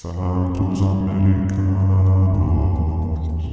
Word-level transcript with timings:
Santos 0.00 0.80
Americanos. 0.80 1.60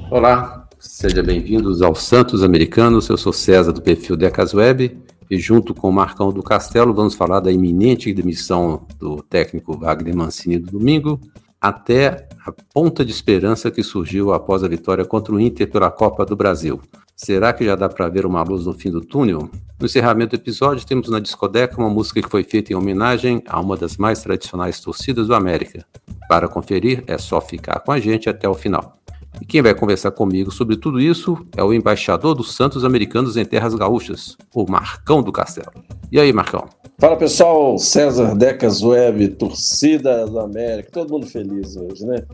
Olá, 0.09 0.65
sejam 0.79 1.21
bem-vindos 1.21 1.81
ao 1.81 1.93
Santos 1.93 2.41
Americanos. 2.41 3.09
Eu 3.09 3.17
sou 3.17 3.33
César 3.33 3.73
do 3.73 3.81
perfil 3.81 4.15
Decas 4.15 4.53
Web 4.53 4.97
e 5.29 5.37
junto 5.37 5.73
com 5.73 5.89
o 5.89 5.91
Marcão 5.91 6.31
do 6.31 6.41
Castelo 6.41 6.93
vamos 6.93 7.15
falar 7.15 7.41
da 7.41 7.51
iminente 7.51 8.13
demissão 8.13 8.87
do 8.97 9.21
técnico 9.23 9.77
Wagner 9.77 10.15
Mancini 10.15 10.57
do 10.57 10.71
domingo 10.71 11.19
até 11.61 12.27
a 12.45 12.51
ponta 12.73 13.03
de 13.03 13.11
esperança 13.11 13.71
que 13.71 13.83
surgiu 13.83 14.33
após 14.33 14.63
a 14.63 14.67
vitória 14.67 15.03
contra 15.03 15.33
o 15.33 15.39
Inter 15.39 15.69
pela 15.69 15.91
Copa 15.91 16.25
do 16.25 16.35
Brasil. 16.35 16.81
Será 17.15 17.51
que 17.51 17.65
já 17.65 17.75
dá 17.75 17.89
para 17.89 18.07
ver 18.07 18.25
uma 18.25 18.43
luz 18.43 18.65
no 18.65 18.73
fim 18.73 18.91
do 18.91 19.01
túnel? 19.01 19.49
No 19.79 19.85
encerramento 19.85 20.37
do 20.37 20.39
episódio, 20.39 20.85
temos 20.85 21.09
na 21.09 21.19
discoteca 21.19 21.77
uma 21.77 21.89
música 21.89 22.21
que 22.21 22.29
foi 22.29 22.43
feita 22.43 22.71
em 22.71 22.75
homenagem 22.75 23.41
a 23.47 23.59
uma 23.59 23.75
das 23.75 23.97
mais 23.97 24.21
tradicionais 24.21 24.79
torcidas 24.79 25.27
do 25.27 25.33
América. 25.33 25.83
Para 26.29 26.47
conferir, 26.47 27.03
é 27.07 27.17
só 27.17 27.41
ficar 27.41 27.79
com 27.79 27.91
a 27.91 27.99
gente 27.99 28.29
até 28.29 28.47
o 28.47 28.53
final. 28.53 28.93
E 29.41 29.45
quem 29.45 29.61
vai 29.61 29.73
conversar 29.73 30.11
comigo 30.11 30.51
sobre 30.51 30.77
tudo 30.77 30.99
isso 30.99 31.37
é 31.55 31.63
o 31.63 31.73
embaixador 31.73 32.35
dos 32.35 32.55
Santos 32.55 32.85
Americanos 32.85 33.35
em 33.35 33.45
Terras 33.45 33.73
Gaúchas, 33.73 34.37
o 34.53 34.69
Marcão 34.69 35.21
do 35.21 35.31
Castelo. 35.31 35.71
E 36.11 36.19
aí, 36.19 36.31
Marcão? 36.31 36.69
Fala 36.99 37.15
pessoal, 37.15 37.77
César 37.77 38.35
Decas 38.35 38.81
Web, 38.81 39.27
torcida 39.35 40.25
do 40.25 40.39
América, 40.39 40.89
todo 40.91 41.11
mundo 41.11 41.27
feliz 41.27 41.75
hoje, 41.77 42.03
né? 42.03 42.25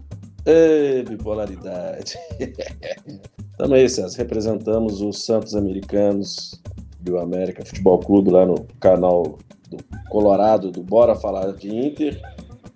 Ê, 0.46 1.04
bipolaridade. 1.04 2.18
Tamo 3.58 3.74
aí, 3.74 3.90
César, 3.90 4.18
representamos 4.18 5.02
os 5.02 5.26
Santos 5.26 5.54
Americanos 5.54 6.62
do 6.98 7.20
América 7.20 7.66
Futebol 7.66 8.00
Clube 8.00 8.32
lá 8.32 8.46
no 8.46 8.66
canal 8.80 9.38
do 9.70 9.78
Colorado 10.10 10.72
do 10.72 10.82
Bora 10.82 11.14
Falar 11.14 11.52
de 11.52 11.68
Inter 11.68 12.22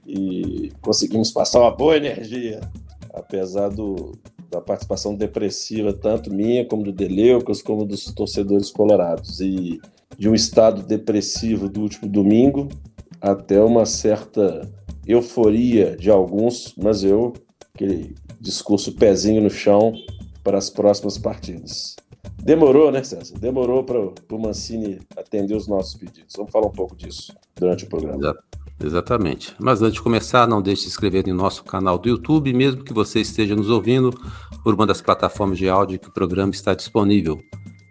e 0.05 0.73
conseguimos 0.81 1.31
passar 1.31 1.61
uma 1.61 1.71
boa 1.71 1.95
energia 1.95 2.59
apesar 3.13 3.69
do, 3.69 4.11
da 4.51 4.59
participação 4.59 5.15
depressiva, 5.15 5.93
tanto 5.93 6.33
minha 6.33 6.65
como 6.65 6.83
do 6.83 6.91
Deleucas, 6.91 7.61
como 7.61 7.85
dos 7.85 8.11
torcedores 8.13 8.71
colorados. 8.71 9.39
E 9.39 9.79
de 10.17 10.27
um 10.27 10.33
estado 10.33 10.83
depressivo 10.83 11.69
do 11.69 11.81
último 11.81 12.09
domingo 12.09 12.69
até 13.21 13.61
uma 13.61 13.85
certa 13.85 14.69
euforia 15.05 15.95
de 15.95 16.09
alguns, 16.09 16.73
mas 16.77 17.03
eu, 17.03 17.33
aquele 17.73 18.15
discurso 18.39 18.93
pezinho 18.93 19.41
no 19.41 19.49
chão 19.49 19.93
para 20.43 20.57
as 20.57 20.69
próximas 20.69 21.17
partidas. 21.17 21.95
Demorou, 22.41 22.91
né, 22.91 23.03
César? 23.03 23.37
Demorou 23.37 23.83
para 23.83 23.99
o 23.99 24.39
Mancini 24.39 24.99
atender 25.15 25.55
os 25.55 25.67
nossos 25.67 25.95
pedidos. 25.95 26.33
Vamos 26.35 26.51
falar 26.51 26.67
um 26.67 26.71
pouco 26.71 26.95
disso 26.95 27.33
durante 27.55 27.85
o 27.85 27.87
programa. 27.87 28.17
Exato. 28.17 28.47
Exatamente. 28.79 29.55
Mas 29.57 29.81
antes 29.81 29.95
de 29.95 30.01
começar, 30.01 30.47
não 30.47 30.61
deixe 30.61 30.81
de 30.81 30.83
se 30.83 30.89
inscrever 30.89 31.27
em 31.27 31.33
nosso 31.33 31.63
canal 31.63 31.97
do 31.97 32.07
YouTube, 32.07 32.53
mesmo 32.53 32.83
que 32.83 32.93
você 32.93 33.19
esteja 33.19 33.55
nos 33.55 33.69
ouvindo 33.69 34.11
por 34.63 34.75
uma 34.75 34.85
das 34.85 35.01
plataformas 35.01 35.57
de 35.57 35.67
áudio 35.67 35.99
que 35.99 36.09
o 36.09 36.13
programa 36.13 36.51
está 36.51 36.75
disponível. 36.75 37.41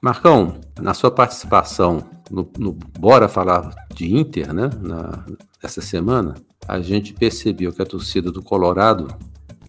Marcão, 0.00 0.60
na 0.80 0.94
sua 0.94 1.10
participação 1.10 2.04
no, 2.30 2.48
no 2.58 2.72
Bora 2.72 3.28
Falar 3.28 3.74
de 3.94 4.14
Inter, 4.14 4.52
né, 4.52 4.70
na, 4.80 5.24
essa 5.62 5.80
semana, 5.80 6.34
a 6.66 6.80
gente 6.80 7.14
percebeu 7.14 7.72
que 7.72 7.82
a 7.82 7.86
torcida 7.86 8.30
do 8.30 8.42
Colorado 8.42 9.08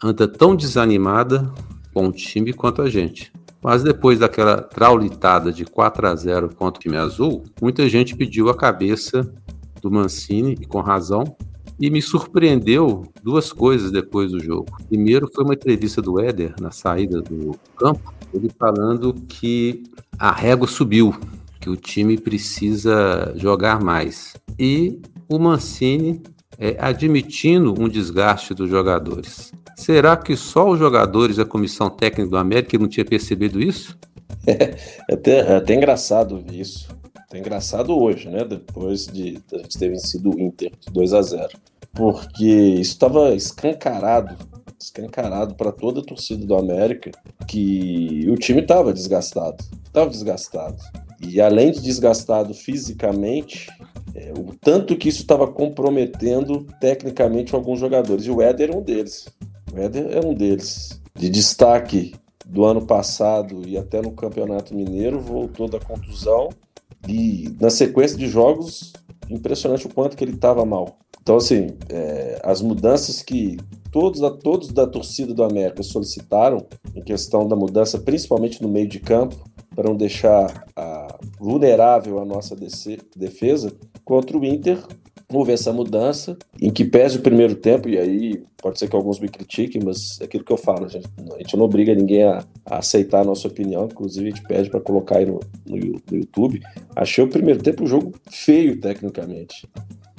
anda 0.04 0.28
tão 0.28 0.56
desanimada 0.56 1.52
com 1.94 2.08
o 2.08 2.12
time 2.12 2.54
quanto 2.54 2.82
a 2.82 2.90
gente. 2.90 3.32
Mas 3.62 3.84
depois 3.84 4.20
daquela 4.20 4.62
traulitada 4.62 5.52
de 5.52 5.66
4 5.66 6.08
a 6.08 6.16
0 6.16 6.56
contra 6.56 6.80
o 6.80 6.82
time 6.82 6.98
azul, 6.98 7.44
muita 7.62 7.90
gente 7.90 8.16
pediu 8.16 8.50
a 8.50 8.56
cabeça 8.56 9.30
do 9.82 9.92
Mancini, 9.92 10.58
e 10.60 10.66
com 10.66 10.80
razão, 10.80 11.36
e 11.80 11.90
me 11.90 12.02
surpreendeu 12.02 13.08
duas 13.24 13.54
coisas 13.54 13.92
depois 13.92 14.32
do 14.32 14.40
jogo. 14.40 14.78
Primeiro 14.88 15.30
foi 15.34 15.46
uma 15.46 15.54
entrevista 15.54 16.02
do 16.02 16.20
Éder 16.20 16.54
na 16.60 16.72
saída 16.72 17.22
do 17.22 17.58
campo, 17.78 18.14
ele 18.34 18.50
falando 18.60 19.14
que 19.14 19.84
a 20.18 20.32
régua 20.32 20.68
subiu, 20.68 21.16
o 21.70 21.78
time 21.78 22.18
precisa 22.18 23.34
jogar 23.36 23.82
mais. 23.82 24.36
E 24.58 25.00
o 25.28 25.38
Mancini 25.40 26.22
é, 26.58 26.76
admitindo 26.80 27.74
um 27.80 27.88
desgaste 27.88 28.54
dos 28.54 28.70
jogadores. 28.70 29.52
Será 29.76 30.18
que 30.18 30.36
só 30.36 30.70
os 30.70 30.78
jogadores 30.78 31.38
da 31.38 31.46
comissão 31.46 31.90
técnica 31.90 32.30
do 32.30 32.38
América 32.38 32.78
não 32.78 32.88
tinha 32.88 33.06
percebido 33.06 33.62
isso? 33.62 33.98
É, 34.48 35.14
até, 35.14 35.40
é 35.40 35.56
até 35.58 35.76
engraçado 35.76 36.42
ver 36.42 36.62
isso. 36.62 36.88
É 37.32 37.38
engraçado 37.38 37.96
hoje, 37.96 38.30
né? 38.30 38.44
Depois 38.46 39.06
de 39.06 39.38
a 39.54 39.58
gente 39.58 39.78
ter 39.78 39.90
vencido 39.90 40.34
o 40.34 40.40
Inter 40.40 40.72
2 40.92 41.14
a 41.14 41.22
0 41.22 41.50
Porque 41.94 42.46
isso 42.46 42.94
estava 42.94 43.36
escancarado 43.36 44.38
escancarado 44.80 45.56
para 45.56 45.72
toda 45.72 46.00
a 46.00 46.04
torcida 46.04 46.46
do 46.46 46.56
América 46.56 47.12
que 47.48 48.26
o 48.30 48.36
time 48.36 48.62
estava 48.62 48.94
desgastado. 48.94 49.64
Estava 49.86 50.10
desgastado. 50.10 50.78
E 51.22 51.42
além 51.42 51.72
de 51.72 51.82
desgastado 51.82 52.54
fisicamente, 52.54 53.68
é, 54.16 54.32
o 54.38 54.56
tanto 54.60 54.96
que 54.96 55.10
isso 55.10 55.22
estava 55.22 55.48
comprometendo 55.48 56.66
tecnicamente 56.80 57.54
alguns 57.54 57.80
jogadores. 57.80 58.26
E 58.26 58.32
o 58.32 58.42
Éder 58.42 58.72
é 58.72 58.76
um 58.76 58.82
deles. 58.82 59.28
O 59.74 59.78
Éder 59.78 60.08
é 60.12 60.26
um 60.26 60.34
deles. 60.34 61.00
De 61.16 61.30
destaque 61.30 62.16
do 62.46 62.66
ano 62.66 62.82
passado 62.86 63.62
e 63.68 63.78
até 63.78 64.02
no 64.02 64.12
Campeonato 64.12 64.74
Mineiro, 64.74 65.20
voltou 65.20 65.70
da 65.70 65.80
contusão 65.80 66.50
e 67.08 67.54
na 67.60 67.70
sequência 67.70 68.18
de 68.18 68.28
jogos, 68.28 68.94
impressionante 69.30 69.86
o 69.86 69.94
quanto 69.94 70.18
que 70.18 70.24
ele 70.24 70.34
estava 70.34 70.66
mal. 70.66 70.98
Então, 71.22 71.38
assim, 71.38 71.68
é, 71.90 72.42
as 72.44 72.62
mudanças 72.62 73.22
que 73.22 73.58
todos, 73.92 74.22
todos 74.42 74.70
da 74.70 74.88
torcida 74.88 75.34
do 75.34 75.44
América 75.44 75.84
solicitaram 75.84 76.66
em 76.96 77.02
questão 77.02 77.48
da 77.48 77.56
mudança, 77.56 77.98
principalmente 77.98 78.62
no 78.62 78.70
meio 78.70 78.88
de 78.88 79.00
campo, 79.00 79.36
para 79.76 79.88
não 79.88 79.96
deixar 79.96 80.66
a, 80.76 81.20
vulnerável 81.40 82.20
a 82.20 82.26
nossa 82.26 82.56
defesa, 83.16 83.72
contra 84.04 84.38
o 84.38 84.44
Inter 84.44 84.80
houve 85.32 85.52
essa 85.52 85.72
mudança, 85.72 86.36
em 86.60 86.72
que 86.72 86.84
pese 86.84 87.18
o 87.18 87.22
primeiro 87.22 87.54
tempo, 87.54 87.88
e 87.88 87.98
aí 88.00 88.44
pode 88.58 88.80
ser 88.80 88.90
que 88.90 88.96
alguns 88.96 89.20
me 89.20 89.30
critiquem, 89.30 89.82
mas 89.84 90.20
é 90.20 90.26
aquilo 90.26 90.44
que 90.44 90.52
eu 90.52 90.58
falo, 90.58 90.86
a 90.86 90.90
gente, 90.90 91.08
a 91.36 91.38
gente 91.38 91.56
não 91.56 91.66
obriga 91.66 91.94
ninguém 91.94 92.24
a, 92.24 92.44
a, 92.66 92.80
aceitar 92.80 93.22
a 93.22 93.24
nossa 93.24 93.48
opinião, 93.48 93.86
inclusive 93.86 94.26
a 94.26 94.30
gente 94.32 94.48
pede 94.48 94.70
para 94.70 94.82
colocar 94.82 95.18
aí 95.18 95.26
no, 95.28 95.40
no, 95.66 95.78
no, 95.78 96.18
YouTube. 96.18 96.60
Achei 96.96 97.24
o 97.24 97.30
primeiro 97.30 97.62
tempo 97.62 97.84
um 97.84 97.88
jogo 97.88 98.12
feio 98.30 98.80
tecnicamente. 98.82 99.70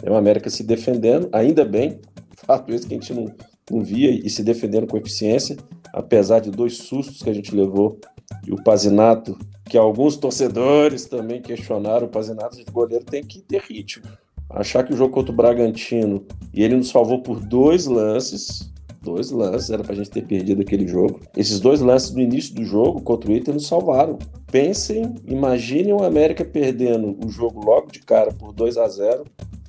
É 0.02 0.10
o 0.10 0.14
América 0.14 0.48
se 0.48 0.62
defendendo, 0.62 1.28
ainda 1.32 1.64
bem, 1.64 1.98
fato 2.46 2.72
esse 2.72 2.86
que 2.86 2.94
a 2.94 2.96
gente 2.96 3.12
não, 3.12 3.34
não 3.70 3.82
via, 3.82 4.10
e 4.10 4.28
se 4.28 4.42
defendendo 4.42 4.86
com 4.86 4.96
eficiência, 4.96 5.56
apesar 5.92 6.40
de 6.40 6.50
dois 6.50 6.78
sustos 6.78 7.22
que 7.22 7.30
a 7.30 7.34
gente 7.34 7.54
levou 7.54 7.98
e 8.46 8.52
o 8.52 8.62
Pazinato, 8.62 9.38
que 9.64 9.76
alguns 9.76 10.16
torcedores 10.16 11.06
também 11.06 11.40
questionaram, 11.40 12.06
o 12.06 12.10
Pazinato 12.10 12.56
de 12.56 12.64
goleiro 12.70 13.04
tem 13.04 13.24
que 13.24 13.40
ter 13.40 13.60
ritmo. 13.62 14.04
Achar 14.48 14.82
que 14.82 14.92
o 14.92 14.96
jogo 14.96 15.14
contra 15.14 15.32
o 15.32 15.36
Bragantino, 15.36 16.24
e 16.52 16.62
ele 16.62 16.76
nos 16.76 16.88
salvou 16.88 17.22
por 17.22 17.40
dois 17.40 17.86
lances, 17.86 18.70
dois 19.00 19.30
lances, 19.30 19.70
era 19.70 19.84
pra 19.84 19.94
gente 19.94 20.10
ter 20.10 20.26
perdido 20.26 20.62
aquele 20.62 20.86
jogo. 20.86 21.20
Esses 21.36 21.60
dois 21.60 21.80
lances 21.80 22.10
no 22.10 22.20
início 22.20 22.54
do 22.54 22.64
jogo 22.64 23.00
contra 23.00 23.30
o 23.30 23.34
Inter 23.34 23.54
nos 23.54 23.66
salvaram. 23.66 24.18
Pensem, 24.50 25.14
imaginem 25.24 25.92
o 25.92 26.02
América 26.02 26.44
perdendo 26.44 27.16
o 27.24 27.30
jogo 27.30 27.64
logo 27.64 27.92
de 27.92 28.00
cara 28.00 28.32
por 28.32 28.52
2 28.52 28.76
a 28.76 28.88
0 28.88 29.24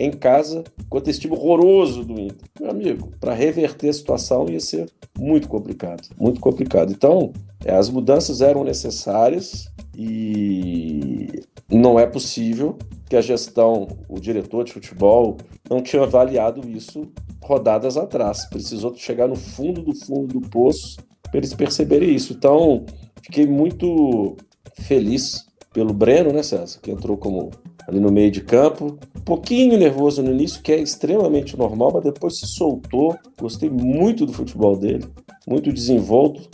em 0.06 0.12
casa 0.12 0.64
contra 0.90 1.10
esse 1.10 1.20
time 1.20 1.36
horroroso 1.36 2.04
do 2.04 2.20
Inter. 2.20 2.48
Meu 2.60 2.70
amigo, 2.70 3.12
para 3.20 3.34
reverter 3.34 3.90
a 3.90 3.94
situação 3.94 4.50
ia 4.50 4.60
ser 4.60 4.90
muito 5.18 5.48
complicado, 5.48 6.10
muito 6.20 6.40
complicado. 6.40 6.92
Então, 6.92 7.32
é, 7.64 7.76
as 7.76 7.90
mudanças 7.90 8.42
eram 8.42 8.64
necessárias 8.64 9.70
e 9.96 11.44
não 11.70 12.00
é 12.00 12.06
possível 12.06 12.78
que 13.10 13.16
a 13.16 13.22
gestão, 13.22 13.88
o 14.08 14.20
diretor 14.20 14.64
de 14.64 14.74
futebol, 14.74 15.38
não 15.70 15.82
tinha 15.82 16.04
avaliado 16.04 16.68
isso 16.70 17.12
rodadas 17.42 17.98
atrás. 17.98 18.46
Precisou 18.46 18.96
chegar 18.96 19.28
no 19.28 19.36
fundo 19.36 19.82
do 19.82 19.94
fundo 19.94 20.40
do 20.40 20.50
poço 20.50 20.98
para 21.24 21.38
eles 21.38 21.54
perceberem 21.54 22.14
isso. 22.14 22.34
Então, 22.34 22.86
fiquei 23.22 23.46
muito 23.46 24.38
feliz 24.74 25.46
pelo 25.74 25.94
Breno, 25.94 26.34
né, 26.34 26.44
César, 26.44 26.80
que 26.82 26.92
entrou 26.92 27.18
como 27.18 27.52
ali 27.88 28.00
no 28.00 28.12
meio 28.12 28.32
de 28.32 28.42
campo. 28.42 28.98
Um 29.16 29.22
pouquinho 29.22 29.78
nervoso 29.78 30.22
no 30.22 30.32
início, 30.32 30.62
que 30.62 30.72
é 30.72 30.80
extremamente 30.80 31.58
normal, 31.58 31.92
mas 31.94 32.04
depois 32.04 32.38
se 32.38 32.48
soltou. 32.48 33.18
Gostei 33.40 33.70
muito 33.70 34.26
do 34.26 34.34
futebol 34.34 34.76
dele, 34.76 35.06
muito 35.48 35.72
desenvolto. 35.72 36.50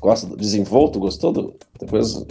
Gosta 0.00 0.26
do 0.26 0.36
desenvolto? 0.36 0.98
Gostou 0.98 1.32
do? 1.32 1.54
Depois 1.78 2.24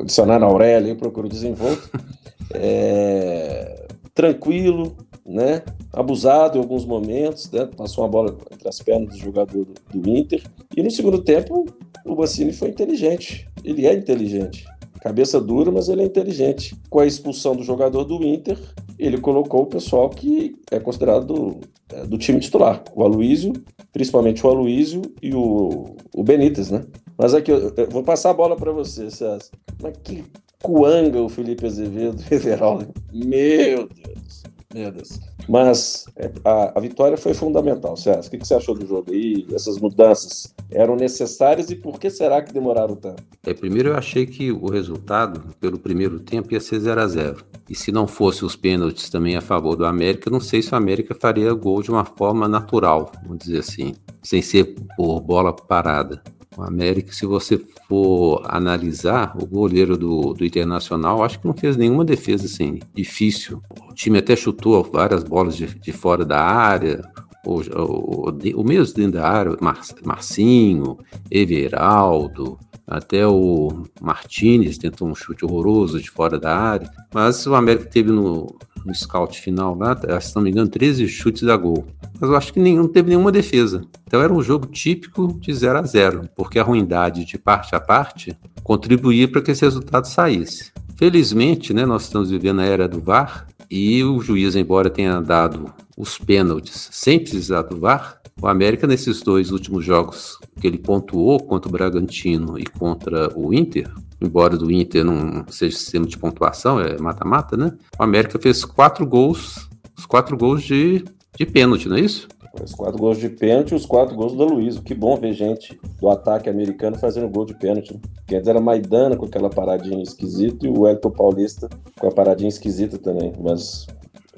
adicionar 0.00 0.38
na 0.38 0.46
Aurélia 0.46 0.92
e 0.92 0.96
procuro 0.96 1.28
desenvolto. 1.28 1.90
É... 2.54 3.88
Tranquilo, 4.14 4.96
né? 5.26 5.62
Abusado 5.92 6.56
em 6.56 6.60
alguns 6.60 6.84
momentos, 6.84 7.50
né? 7.50 7.68
Passou 7.76 8.04
uma 8.04 8.10
bola 8.10 8.38
entre 8.52 8.68
as 8.68 8.78
pernas 8.78 9.10
do 9.10 9.18
jogador 9.18 9.64
do, 9.64 9.98
do 9.98 10.10
Inter. 10.10 10.42
E 10.76 10.80
no 10.80 10.90
segundo 10.90 11.20
tempo, 11.22 11.66
o 12.04 12.14
Bassini 12.14 12.52
foi 12.52 12.68
inteligente. 12.68 13.48
Ele 13.64 13.84
é 13.84 13.92
inteligente. 13.92 14.64
Cabeça 15.06 15.40
dura, 15.40 15.70
mas 15.70 15.88
ele 15.88 16.02
é 16.02 16.04
inteligente. 16.04 16.74
Com 16.90 16.98
a 16.98 17.06
expulsão 17.06 17.54
do 17.54 17.62
jogador 17.62 18.02
do 18.02 18.24
Inter, 18.24 18.58
ele 18.98 19.20
colocou 19.20 19.62
o 19.62 19.66
pessoal 19.66 20.10
que 20.10 20.56
é 20.68 20.80
considerado 20.80 21.26
do, 21.26 21.60
é, 21.90 22.04
do 22.04 22.18
time 22.18 22.40
titular. 22.40 22.82
O 22.92 23.04
Aloísio, 23.04 23.52
principalmente 23.92 24.44
o 24.44 24.50
Aloísio 24.50 25.02
e 25.22 25.32
o, 25.32 25.94
o 26.12 26.24
Benítez, 26.24 26.72
né? 26.72 26.84
Mas 27.16 27.34
aqui, 27.34 27.52
eu, 27.52 27.72
eu 27.76 27.88
vou 27.88 28.02
passar 28.02 28.30
a 28.30 28.34
bola 28.34 28.56
para 28.56 28.72
você, 28.72 29.08
César. 29.08 29.48
Mas 29.80 29.96
que 30.02 30.24
cuanga 30.60 31.22
o 31.22 31.28
Felipe 31.28 31.66
Azevedo 31.66 32.20
Everaldo. 32.28 32.88
Meu 33.12 33.86
Deus. 33.86 34.42
Meu 34.74 34.90
Deus. 34.90 35.20
Mas 35.48 36.06
é, 36.16 36.30
a, 36.44 36.78
a, 36.78 36.80
vitória 36.80 37.16
foi 37.16 37.32
fundamental, 37.32 37.96
César. 37.96 38.26
O 38.26 38.30
que, 38.30 38.38
que, 38.38 38.46
você 38.46 38.54
achou 38.54 38.74
do 38.74 38.86
jogo 38.86 39.12
aí? 39.12 39.46
Essas 39.52 39.78
mudanças 39.78 40.54
eram 40.70 40.96
necessárias 40.96 41.70
e 41.70 41.76
por 41.76 42.00
que 42.00 42.10
será 42.10 42.42
que 42.42 42.52
demoraram 42.52 42.96
tanto? 42.96 43.22
É, 43.44 43.54
primeiro 43.54 43.90
eu 43.90 43.96
achei 43.96 44.26
que 44.26 44.50
o 44.50 44.66
resultado, 44.66 45.54
pelo 45.60 45.78
primeiro 45.78 46.18
tempo, 46.18 46.52
ia 46.52 46.60
ser 46.60 46.80
0 46.80 47.00
a 47.00 47.06
0 47.06 47.44
E 47.68 47.74
se 47.74 47.92
não 47.92 48.06
fosse 48.06 48.44
os 48.44 48.56
pênaltis 48.56 49.08
também 49.08 49.36
a 49.36 49.40
favor 49.40 49.76
do 49.76 49.86
América, 49.86 50.30
não 50.30 50.40
sei 50.40 50.62
se 50.62 50.72
o 50.72 50.76
América 50.76 51.14
faria 51.14 51.52
gol 51.52 51.82
de 51.82 51.90
uma 51.90 52.04
forma 52.04 52.48
natural, 52.48 53.12
vamos 53.22 53.38
dizer 53.38 53.60
assim, 53.60 53.94
sem 54.22 54.42
ser 54.42 54.74
por 54.96 55.20
bola 55.20 55.52
parada. 55.52 56.22
O 56.56 56.62
América, 56.62 57.12
se 57.12 57.26
você 57.26 57.60
for 57.86 58.42
analisar, 58.46 59.36
o 59.40 59.46
goleiro 59.46 59.96
do, 59.96 60.32
do 60.32 60.44
Internacional, 60.44 61.22
acho 61.22 61.38
que 61.38 61.46
não 61.46 61.52
fez 61.52 61.76
nenhuma 61.76 62.04
defesa 62.04 62.46
assim, 62.46 62.80
difícil. 62.94 63.62
O 63.88 63.94
time 63.94 64.18
até 64.18 64.34
chutou 64.34 64.82
várias 64.82 65.22
bolas 65.22 65.56
de, 65.56 65.66
de 65.66 65.92
fora 65.92 66.24
da 66.24 66.40
área, 66.40 67.02
o, 67.44 67.60
o, 67.60 68.60
o, 68.60 68.64
mesmo 68.64 68.94
dentro 68.94 69.20
da 69.20 69.28
área, 69.28 69.56
Mar, 69.60 69.80
Marcinho, 70.04 70.98
Everaldo, 71.30 72.58
até 72.86 73.26
o 73.26 73.84
Martinez 74.00 74.78
tentou 74.78 75.08
um 75.08 75.14
chute 75.14 75.44
horroroso 75.44 76.00
de 76.00 76.10
fora 76.10 76.38
da 76.38 76.56
área. 76.56 76.90
Mas 77.12 77.46
o 77.46 77.54
América 77.54 77.90
teve 77.90 78.10
no, 78.10 78.56
no 78.86 78.94
scout 78.94 79.40
final 79.40 79.74
lá, 79.74 79.98
se 80.20 80.34
não 80.34 80.42
me 80.42 80.50
engano, 80.50 80.68
13 80.68 81.08
chutes 81.08 81.48
a 81.48 81.56
gol 81.56 81.84
mas 82.20 82.30
eu 82.30 82.36
acho 82.36 82.52
que 82.52 82.60
nenhum, 82.60 82.82
não 82.82 82.88
teve 82.88 83.10
nenhuma 83.10 83.30
defesa. 83.30 83.84
Então 84.06 84.22
era 84.22 84.32
um 84.32 84.42
jogo 84.42 84.66
típico 84.66 85.38
de 85.40 85.52
0 85.52 85.78
a 85.78 85.82
0 85.82 86.28
porque 86.34 86.58
a 86.58 86.62
ruindade 86.62 87.24
de 87.24 87.38
parte 87.38 87.74
a 87.74 87.80
parte 87.80 88.36
contribuía 88.62 89.28
para 89.28 89.42
que 89.42 89.50
esse 89.50 89.64
resultado 89.64 90.06
saísse. 90.06 90.72
Felizmente, 90.96 91.74
né, 91.74 91.84
nós 91.84 92.04
estamos 92.04 92.30
vivendo 92.30 92.60
a 92.60 92.64
era 92.64 92.88
do 92.88 93.00
VAR 93.00 93.46
e 93.70 94.02
o 94.02 94.20
juiz, 94.20 94.56
embora 94.56 94.88
tenha 94.88 95.20
dado 95.20 95.72
os 95.96 96.18
pênaltis 96.18 96.88
sem 96.90 97.18
precisar 97.18 97.62
do 97.62 97.78
VAR, 97.78 98.20
o 98.40 98.46
América, 98.46 98.86
nesses 98.86 99.22
dois 99.22 99.50
últimos 99.50 99.84
jogos 99.84 100.38
que 100.60 100.66
ele 100.66 100.78
pontuou 100.78 101.40
contra 101.40 101.68
o 101.68 101.72
Bragantino 101.72 102.58
e 102.58 102.64
contra 102.64 103.30
o 103.34 103.52
Inter, 103.52 103.90
embora 104.20 104.56
do 104.56 104.70
Inter 104.70 105.04
não 105.04 105.44
seja 105.48 105.76
sistema 105.76 106.06
de 106.06 106.18
pontuação, 106.18 106.80
é 106.80 106.98
mata-mata, 106.98 107.56
né? 107.56 107.72
O 107.98 108.02
América 108.02 108.38
fez 108.38 108.64
quatro 108.64 109.06
gols, 109.06 109.68
os 109.96 110.06
quatro 110.06 110.36
gols 110.36 110.62
de 110.62 111.04
de 111.36 111.44
pênalti, 111.44 111.88
não 111.88 111.96
é 111.96 112.00
isso? 112.00 112.26
Os 112.62 112.74
quatro 112.74 112.98
gols 112.98 113.18
de 113.18 113.28
pênalti 113.28 113.72
e 113.72 113.74
os 113.74 113.84
quatro 113.84 114.16
gols 114.16 114.34
do 114.34 114.44
Luiz. 114.44 114.78
Que 114.78 114.94
bom 114.94 115.14
ver 115.16 115.34
gente 115.34 115.78
do 116.00 116.08
ataque 116.08 116.48
americano 116.48 116.98
fazendo 116.98 117.28
gol 117.28 117.44
de 117.44 117.54
pênalti. 117.54 117.92
Né? 117.92 118.00
Porque 118.14 118.34
antes 118.34 118.48
era 118.48 118.60
Maidana 118.60 119.16
com 119.16 119.26
aquela 119.26 119.50
paradinha 119.50 120.02
esquisita 120.02 120.66
e 120.66 120.70
o 120.70 120.88
Elton 120.88 121.10
Paulista 121.10 121.68
com 121.98 122.08
a 122.08 122.10
paradinha 122.10 122.48
esquisita 122.48 122.96
também. 122.96 123.34
Mas 123.38 123.86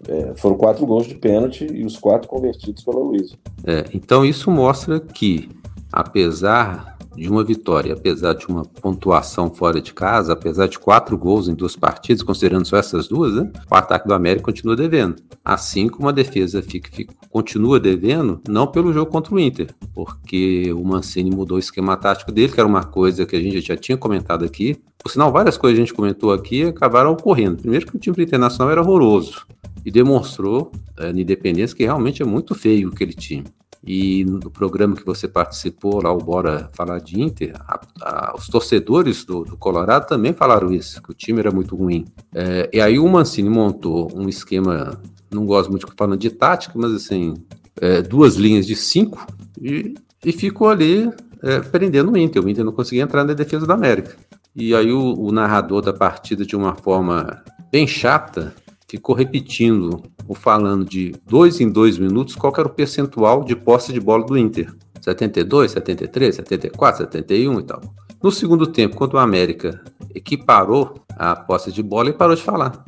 é, 0.08 0.34
foram 0.34 0.56
quatro 0.56 0.84
gols 0.84 1.06
de 1.06 1.14
pênalti 1.14 1.64
e 1.72 1.84
os 1.84 1.96
quatro 1.96 2.28
convertidos 2.28 2.82
pelo 2.82 3.04
Luiz. 3.04 3.36
É, 3.64 3.84
então 3.94 4.24
isso 4.24 4.50
mostra 4.50 4.98
que, 4.98 5.48
apesar 5.92 6.97
de 7.18 7.28
uma 7.28 7.42
vitória, 7.42 7.92
apesar 7.92 8.34
de 8.34 8.46
uma 8.46 8.64
pontuação 8.64 9.50
fora 9.52 9.80
de 9.80 9.92
casa, 9.92 10.32
apesar 10.32 10.68
de 10.68 10.78
quatro 10.78 11.18
gols 11.18 11.48
em 11.48 11.54
duas 11.54 11.74
partidas, 11.74 12.22
considerando 12.22 12.66
só 12.66 12.76
essas 12.76 13.08
duas, 13.08 13.34
né, 13.34 13.50
o 13.70 13.74
ataque 13.74 14.06
do 14.06 14.14
América 14.14 14.44
continua 14.44 14.76
devendo. 14.76 15.16
Assim 15.44 15.88
como 15.88 16.08
a 16.08 16.12
defesa 16.12 16.62
fica, 16.62 16.90
fica, 16.92 17.14
continua 17.30 17.80
devendo, 17.80 18.40
não 18.48 18.66
pelo 18.66 18.92
jogo 18.92 19.10
contra 19.10 19.34
o 19.34 19.40
Inter, 19.40 19.74
porque 19.94 20.72
o 20.72 20.84
Mancini 20.84 21.30
mudou 21.30 21.56
o 21.56 21.60
esquema 21.60 21.96
tático 21.96 22.30
dele, 22.30 22.52
que 22.52 22.60
era 22.60 22.68
uma 22.68 22.84
coisa 22.84 23.26
que 23.26 23.36
a 23.36 23.40
gente 23.40 23.60
já 23.60 23.76
tinha 23.76 23.96
comentado 23.96 24.44
aqui. 24.44 24.76
Por 24.98 25.10
sinal, 25.10 25.32
várias 25.32 25.56
coisas 25.56 25.78
a 25.78 25.80
gente 25.80 25.94
comentou 25.94 26.32
aqui 26.32 26.64
acabaram 26.64 27.12
ocorrendo. 27.12 27.62
Primeiro 27.62 27.86
que 27.86 27.96
o 27.96 27.98
time 27.98 28.22
internacional 28.22 28.70
era 28.70 28.80
horroroso 28.80 29.46
e 29.84 29.90
demonstrou 29.90 30.70
é, 30.98 31.12
na 31.12 31.20
Independência 31.20 31.76
que 31.76 31.84
realmente 31.84 32.22
é 32.22 32.24
muito 32.24 32.54
feio 32.54 32.88
aquele 32.88 33.12
time. 33.12 33.44
E 33.86 34.24
no 34.24 34.50
programa 34.50 34.96
que 34.96 35.04
você 35.04 35.28
participou, 35.28 36.02
lá 36.02 36.12
o 36.12 36.18
Bora 36.18 36.68
falar 36.72 36.98
de 36.98 37.20
Inter, 37.20 37.54
a, 37.60 37.80
a, 38.00 38.34
os 38.36 38.48
torcedores 38.48 39.24
do, 39.24 39.44
do, 39.44 39.56
Colorado 39.56 40.06
também 40.06 40.32
falaram 40.32 40.72
isso, 40.72 41.02
que 41.02 41.10
o 41.10 41.14
time 41.14 41.38
era 41.38 41.50
muito 41.50 41.76
ruim. 41.76 42.06
É, 42.34 42.68
e 42.72 42.80
aí 42.80 42.98
o 42.98 43.08
Mancini 43.08 43.48
montou 43.48 44.10
um 44.14 44.28
esquema, 44.28 45.00
não 45.30 45.46
gosto 45.46 45.70
muito 45.70 45.86
de 45.86 45.92
falando 45.96 46.18
de 46.18 46.30
tática, 46.30 46.74
mas 46.76 46.92
assim, 46.92 47.34
é, 47.80 48.02
duas 48.02 48.34
linhas 48.34 48.66
de 48.66 48.74
cinco 48.74 49.24
e, 49.60 49.94
e 50.24 50.32
ficou 50.32 50.68
ali 50.68 51.10
é, 51.42 51.60
prendendo 51.60 52.12
o 52.12 52.16
Inter. 52.16 52.44
O 52.44 52.48
Inter 52.48 52.64
não 52.64 52.72
conseguia 52.72 53.02
entrar 53.02 53.24
na 53.24 53.32
defesa 53.32 53.66
da 53.66 53.74
América. 53.74 54.16
E 54.54 54.74
aí 54.74 54.90
o, 54.90 55.14
o 55.14 55.30
narrador 55.30 55.82
da 55.82 55.92
partida, 55.92 56.44
de 56.44 56.56
uma 56.56 56.74
forma 56.74 57.42
bem 57.70 57.86
chata, 57.86 58.54
ficou 58.88 59.14
repetindo 59.14 60.02
ou 60.26 60.34
falando 60.34 60.84
de 60.84 61.14
dois 61.26 61.60
em 61.60 61.68
dois 61.70 61.98
minutos 61.98 62.34
qual 62.34 62.52
era 62.56 62.66
o 62.66 62.70
percentual 62.70 63.44
de 63.44 63.54
posse 63.54 63.92
de 63.92 64.00
bola 64.00 64.24
do 64.24 64.36
Inter. 64.36 64.74
72, 65.00 65.72
73, 65.72 66.36
74, 66.36 67.04
71 67.04 67.60
e 67.60 67.62
tal. 67.62 67.80
No 68.22 68.32
segundo 68.32 68.66
tempo, 68.66 68.96
quando 68.96 69.14
o 69.14 69.18
América 69.18 69.80
equiparou 70.14 71.00
a 71.10 71.36
posse 71.36 71.70
de 71.70 71.82
bola, 71.82 72.08
ele 72.08 72.18
parou 72.18 72.34
de 72.34 72.42
falar. 72.42 72.84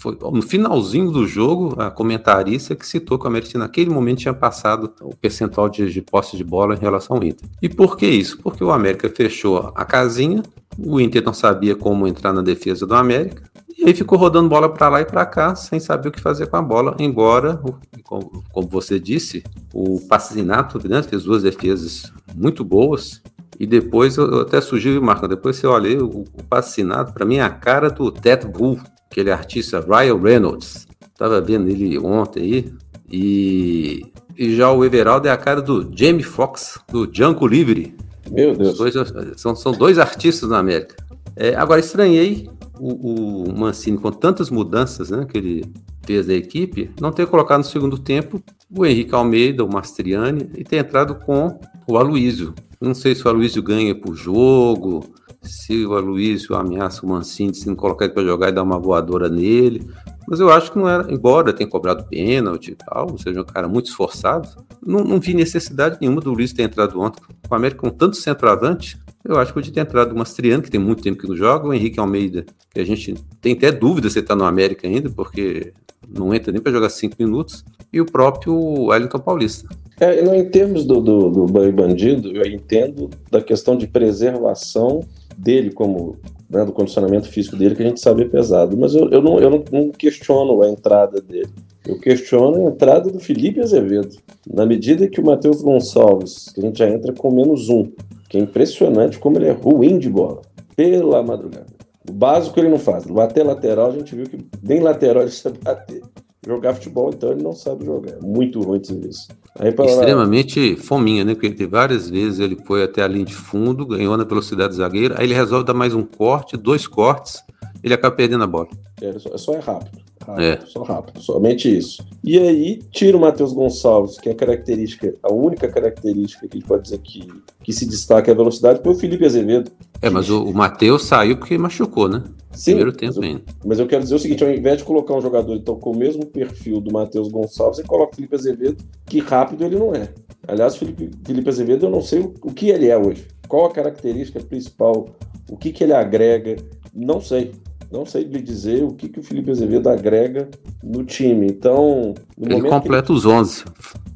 Foi 0.00 0.16
no 0.20 0.42
finalzinho 0.42 1.10
do 1.10 1.26
jogo, 1.26 1.80
a 1.80 1.90
comentarista 1.90 2.74
que 2.74 2.86
citou 2.86 3.18
que 3.18 3.24
o 3.24 3.28
América 3.28 3.58
naquele 3.58 3.90
momento 3.90 4.18
tinha 4.18 4.34
passado 4.34 4.92
o 5.00 5.14
percentual 5.16 5.68
de, 5.68 5.90
de 5.92 6.02
posse 6.02 6.36
de 6.36 6.42
bola 6.42 6.74
em 6.74 6.78
relação 6.78 7.16
ao 7.16 7.24
Inter. 7.24 7.48
E 7.62 7.68
por 7.68 7.96
que 7.96 8.06
isso? 8.06 8.38
Porque 8.42 8.62
o 8.62 8.72
América 8.72 9.08
fechou 9.08 9.72
a 9.74 9.84
casinha, 9.84 10.42
o 10.76 11.00
Inter 11.00 11.24
não 11.24 11.32
sabia 11.32 11.76
como 11.76 12.08
entrar 12.08 12.32
na 12.32 12.42
defesa 12.42 12.86
do 12.86 12.94
América, 12.94 13.42
e 13.78 13.86
aí 13.86 13.94
ficou 13.94 14.18
rodando 14.18 14.48
bola 14.48 14.68
para 14.68 14.88
lá 14.88 15.00
e 15.00 15.04
para 15.04 15.24
cá, 15.24 15.54
sem 15.54 15.78
saber 15.78 16.08
o 16.08 16.12
que 16.12 16.20
fazer 16.20 16.48
com 16.48 16.56
a 16.56 16.62
bola, 16.62 16.96
embora, 16.98 17.62
como 18.02 18.68
você 18.68 18.98
disse, 18.98 19.44
o 19.72 20.00
Passinato 20.00 20.80
né, 20.88 21.00
fez 21.00 21.22
duas 21.22 21.44
defesas 21.44 22.12
muito 22.34 22.64
boas, 22.64 23.22
e 23.58 23.66
depois 23.66 24.16
eu 24.16 24.40
até 24.40 24.60
sugiro, 24.60 25.00
Marco, 25.00 25.28
depois 25.28 25.56
você 25.56 25.66
olha 25.68 26.04
o, 26.04 26.22
o 26.22 26.42
Passinato, 26.48 27.12
para 27.12 27.24
mim 27.24 27.36
é 27.36 27.42
a 27.42 27.50
cara 27.50 27.88
do 27.88 28.10
Ted 28.10 28.48
Bull, 28.48 28.80
aquele 29.08 29.30
artista 29.30 29.80
Ryan 29.80 30.20
Reynolds. 30.20 30.88
Tava 31.16 31.40
vendo 31.40 31.68
ele 31.68 31.98
ontem 32.00 32.42
aí, 32.42 32.74
e, 33.08 34.12
e 34.36 34.56
já 34.56 34.72
o 34.72 34.84
Everaldo 34.84 35.28
é 35.28 35.30
a 35.30 35.36
cara 35.36 35.62
do 35.62 35.88
Jamie 35.94 36.24
Foxx, 36.24 36.80
do 36.90 37.06
Django 37.06 37.46
Livre. 37.46 37.94
Meu 38.28 38.56
Deus. 38.56 38.76
Dois, 38.76 38.94
são, 39.36 39.54
são 39.54 39.70
dois 39.70 39.98
artistas 39.98 40.50
na 40.50 40.58
América. 40.58 40.96
É, 41.36 41.54
agora, 41.54 41.78
estranhei 41.80 42.50
o, 42.78 43.48
o, 43.48 43.58
Mancini, 43.58 43.98
com 43.98 44.10
tantas 44.10 44.50
mudanças 44.50 45.10
né, 45.10 45.24
que 45.24 45.38
ele 45.38 45.72
fez 46.04 46.26
da 46.26 46.34
equipe, 46.34 46.90
não 47.00 47.12
ter 47.12 47.26
colocado 47.26 47.58
no 47.58 47.64
segundo 47.64 47.98
tempo 47.98 48.42
o 48.70 48.84
Henrique 48.84 49.14
Almeida, 49.14 49.64
o 49.64 49.72
Mastriani, 49.72 50.50
e 50.56 50.64
ter 50.64 50.76
entrado 50.76 51.14
com 51.14 51.58
o 51.86 51.96
Aloísio. 51.96 52.54
Não 52.80 52.94
sei 52.94 53.14
se 53.14 53.26
o 53.26 53.28
Aloísio 53.28 53.62
ganha 53.62 53.94
por 53.94 54.14
jogo, 54.14 55.04
se 55.42 55.84
o 55.84 55.94
Aloísio 55.94 56.54
ameaça 56.54 57.04
o 57.04 57.08
Mancini, 57.08 57.54
se 57.54 57.66
não 57.66 57.74
colocar 57.74 58.04
ele 58.04 58.14
para 58.14 58.24
jogar 58.24 58.48
e 58.48 58.52
dar 58.52 58.62
uma 58.62 58.78
voadora 58.78 59.28
nele. 59.28 59.88
Mas 60.26 60.40
eu 60.40 60.50
acho 60.50 60.70
que 60.70 60.78
não 60.78 60.88
era, 60.88 61.10
embora 61.10 61.52
tenha 61.52 61.68
cobrado 61.68 62.04
pênalti 62.04 62.72
e 62.72 62.74
tal, 62.74 63.10
ou 63.10 63.18
seja, 63.18 63.40
um 63.40 63.44
cara 63.44 63.66
muito 63.66 63.86
esforçado, 63.86 64.48
não, 64.84 65.02
não 65.02 65.18
vi 65.18 65.32
necessidade 65.32 65.96
nenhuma 66.00 66.20
do 66.20 66.32
Luiz 66.32 66.52
ter 66.52 66.64
entrado 66.64 67.00
ontem. 67.00 67.22
Com 67.48 67.54
o 67.54 67.56
América 67.56 67.80
com 67.80 67.90
tanto 67.90 68.16
centroavante, 68.16 68.98
eu 69.28 69.38
acho 69.38 69.52
que 69.52 69.60
podia 69.60 69.72
ter 69.72 69.80
entrado 69.80 70.12
o 70.12 70.18
Mastriano, 70.18 70.62
que 70.62 70.70
tem 70.70 70.80
muito 70.80 71.02
tempo 71.02 71.20
que 71.20 71.28
não 71.28 71.36
joga, 71.36 71.68
o 71.68 71.74
Henrique 71.74 72.00
Almeida, 72.00 72.46
que 72.72 72.80
a 72.80 72.84
gente 72.84 73.14
tem 73.40 73.52
até 73.52 73.70
dúvida 73.70 74.08
se 74.08 74.18
ele 74.18 74.24
está 74.24 74.34
no 74.34 74.44
América 74.44 74.88
ainda, 74.88 75.10
porque 75.10 75.72
não 76.08 76.32
entra 76.34 76.50
nem 76.50 76.62
para 76.62 76.72
jogar 76.72 76.88
cinco 76.88 77.16
minutos, 77.18 77.62
e 77.92 78.00
o 78.00 78.06
próprio 78.06 78.54
Wellington 78.86 79.18
Paulista. 79.18 79.68
É, 80.00 80.22
não, 80.22 80.34
em 80.34 80.48
termos 80.48 80.84
do, 80.84 81.00
do, 81.00 81.28
do 81.28 81.72
bandido, 81.72 82.34
eu 82.34 82.46
entendo 82.46 83.10
da 83.30 83.42
questão 83.42 83.76
de 83.76 83.86
preservação 83.86 85.04
dele 85.36 85.72
como 85.72 86.16
né, 86.48 86.64
do 86.64 86.72
condicionamento 86.72 87.28
físico 87.28 87.56
dele, 87.56 87.74
que 87.74 87.82
a 87.82 87.86
gente 87.86 88.00
sabe 88.00 88.22
é 88.22 88.24
pesado. 88.24 88.76
Mas 88.76 88.94
eu, 88.94 89.10
eu, 89.10 89.20
não, 89.20 89.38
eu 89.38 89.50
não, 89.50 89.64
não 89.70 89.90
questiono 89.90 90.62
a 90.62 90.68
entrada 90.68 91.20
dele. 91.20 91.50
Eu 91.88 91.98
questiono 91.98 92.66
a 92.66 92.70
entrada 92.70 93.10
do 93.10 93.18
Felipe 93.18 93.60
Azevedo. 93.60 94.14
Na 94.46 94.66
medida 94.66 95.08
que 95.08 95.20
o 95.20 95.24
Matheus 95.24 95.62
Gonçalves, 95.62 96.50
que 96.54 96.60
a 96.60 96.62
gente 96.62 96.78
já 96.78 96.88
entra 96.88 97.14
com 97.14 97.30
menos 97.30 97.70
um, 97.70 97.90
que 98.28 98.36
é 98.36 98.40
impressionante 98.40 99.18
como 99.18 99.38
ele 99.38 99.46
é 99.46 99.52
ruim 99.52 99.98
de 99.98 100.10
bola, 100.10 100.42
pela 100.76 101.22
madrugada. 101.22 101.66
O 102.06 102.12
básico 102.12 102.60
ele 102.60 102.68
não 102.68 102.78
faz. 102.78 103.06
Bater 103.06 103.42
lateral, 103.42 103.88
a 103.88 103.92
gente 103.92 104.14
viu 104.14 104.26
que 104.26 104.38
nem 104.62 104.80
lateral 104.80 105.22
ele 105.22 105.30
sabe 105.30 105.58
bater. 105.62 106.02
Jogar 106.46 106.74
futebol, 106.74 107.10
então, 107.12 107.32
ele 107.32 107.42
não 107.42 107.52
sabe 107.52 107.84
jogar. 107.84 108.12
É 108.12 108.20
muito 108.20 108.60
ruim 108.60 108.80
de 108.80 108.88
serviço. 108.88 109.28
Aí, 109.58 109.72
pra... 109.72 109.86
Extremamente 109.86 110.76
fominha, 110.76 111.24
né? 111.24 111.34
Porque 111.34 111.66
várias 111.66 112.08
vezes 112.08 112.38
ele 112.38 112.56
foi 112.66 112.82
até 112.82 113.02
a 113.02 113.08
linha 113.08 113.24
de 113.24 113.34
fundo, 113.34 113.86
ganhou 113.86 114.16
na 114.16 114.24
velocidade 114.24 114.70
do 114.70 114.76
zagueiro, 114.76 115.14
aí 115.16 115.24
ele 115.24 115.34
resolve 115.34 115.64
dar 115.64 115.74
mais 115.74 115.94
um 115.94 116.02
corte, 116.02 116.56
dois 116.56 116.86
cortes, 116.86 117.42
ele 117.82 117.94
acaba 117.94 118.14
perdendo 118.14 118.44
a 118.44 118.46
bola. 118.46 118.68
É, 119.00 119.14
só 119.18 119.54
é 119.54 119.58
rápido. 119.58 119.98
Rápido 120.28 120.44
é. 120.44 120.66
Só 120.66 120.82
rápido, 120.82 121.20
somente 121.20 121.76
isso. 121.76 122.04
E 122.22 122.38
aí, 122.38 122.82
tira 122.90 123.16
o 123.16 123.20
Matheus 123.20 123.52
Gonçalves, 123.52 124.18
que 124.18 124.28
é 124.28 124.32
a 124.32 124.34
característica, 124.34 125.14
a 125.22 125.32
única 125.32 125.68
característica 125.68 126.46
que 126.46 126.56
a 126.56 126.60
gente 126.60 126.68
pode 126.68 126.82
dizer 126.84 126.98
que, 126.98 127.28
que 127.62 127.72
se 127.72 127.86
destaca 127.86 128.30
é 128.30 128.34
a 128.34 128.36
velocidade, 128.36 128.80
foi 128.82 128.92
o 128.92 128.96
Felipe 128.96 129.24
Azevedo. 129.24 129.70
É, 130.00 130.10
mas 130.10 130.30
o, 130.30 130.44
o 130.44 130.54
Matheus 130.54 131.04
saiu 131.04 131.36
porque 131.36 131.56
machucou, 131.56 132.08
né? 132.08 132.22
Sim, 132.52 132.72
Primeiro 132.72 132.92
tempo 132.92 133.14
mas 133.20 133.30
eu, 133.30 133.40
mas 133.64 133.78
eu 133.78 133.86
quero 133.86 134.02
dizer 134.02 134.14
o 134.14 134.18
seguinte: 134.18 134.42
ao 134.42 134.50
invés 134.50 134.78
de 134.78 134.84
colocar 134.84 135.14
um 135.14 135.20
jogador 135.20 135.54
então, 135.54 135.76
com 135.76 135.92
o 135.92 135.96
mesmo 135.96 136.26
perfil 136.26 136.80
do 136.80 136.92
Matheus 136.92 137.28
Gonçalves, 137.28 137.76
você 137.76 137.84
coloca 137.84 138.12
o 138.12 138.16
Felipe 138.16 138.34
Azevedo, 138.34 138.82
que 139.06 139.20
rápido 139.20 139.64
ele 139.64 139.76
não 139.76 139.94
é. 139.94 140.08
Aliás, 140.46 140.74
o 140.74 140.78
Felipe, 140.78 141.10
Felipe 141.24 141.48
Azevedo, 141.48 141.86
eu 141.86 141.90
não 141.90 142.02
sei 142.02 142.20
o, 142.20 142.34
o 142.42 142.52
que 142.52 142.70
ele 142.70 142.88
é 142.88 142.96
hoje. 142.96 143.26
Qual 143.46 143.66
a 143.66 143.70
característica 143.70 144.40
principal? 144.40 145.08
O 145.48 145.56
que, 145.56 145.72
que 145.72 145.84
ele 145.84 145.92
agrega? 145.92 146.56
Não 146.94 147.20
sei. 147.20 147.52
Não 147.90 148.04
sei 148.04 148.24
lhe 148.24 148.42
dizer 148.42 148.82
o 148.84 148.92
que, 148.92 149.08
que 149.08 149.20
o 149.20 149.22
Felipe 149.22 149.50
Azevedo 149.50 149.88
agrega 149.88 150.48
no 150.82 151.04
time. 151.04 151.46
Então. 151.46 152.14
Ele 152.38 152.68
completa 152.68 153.12
ele... 153.12 153.18
os 153.18 153.24
11. 153.24 153.64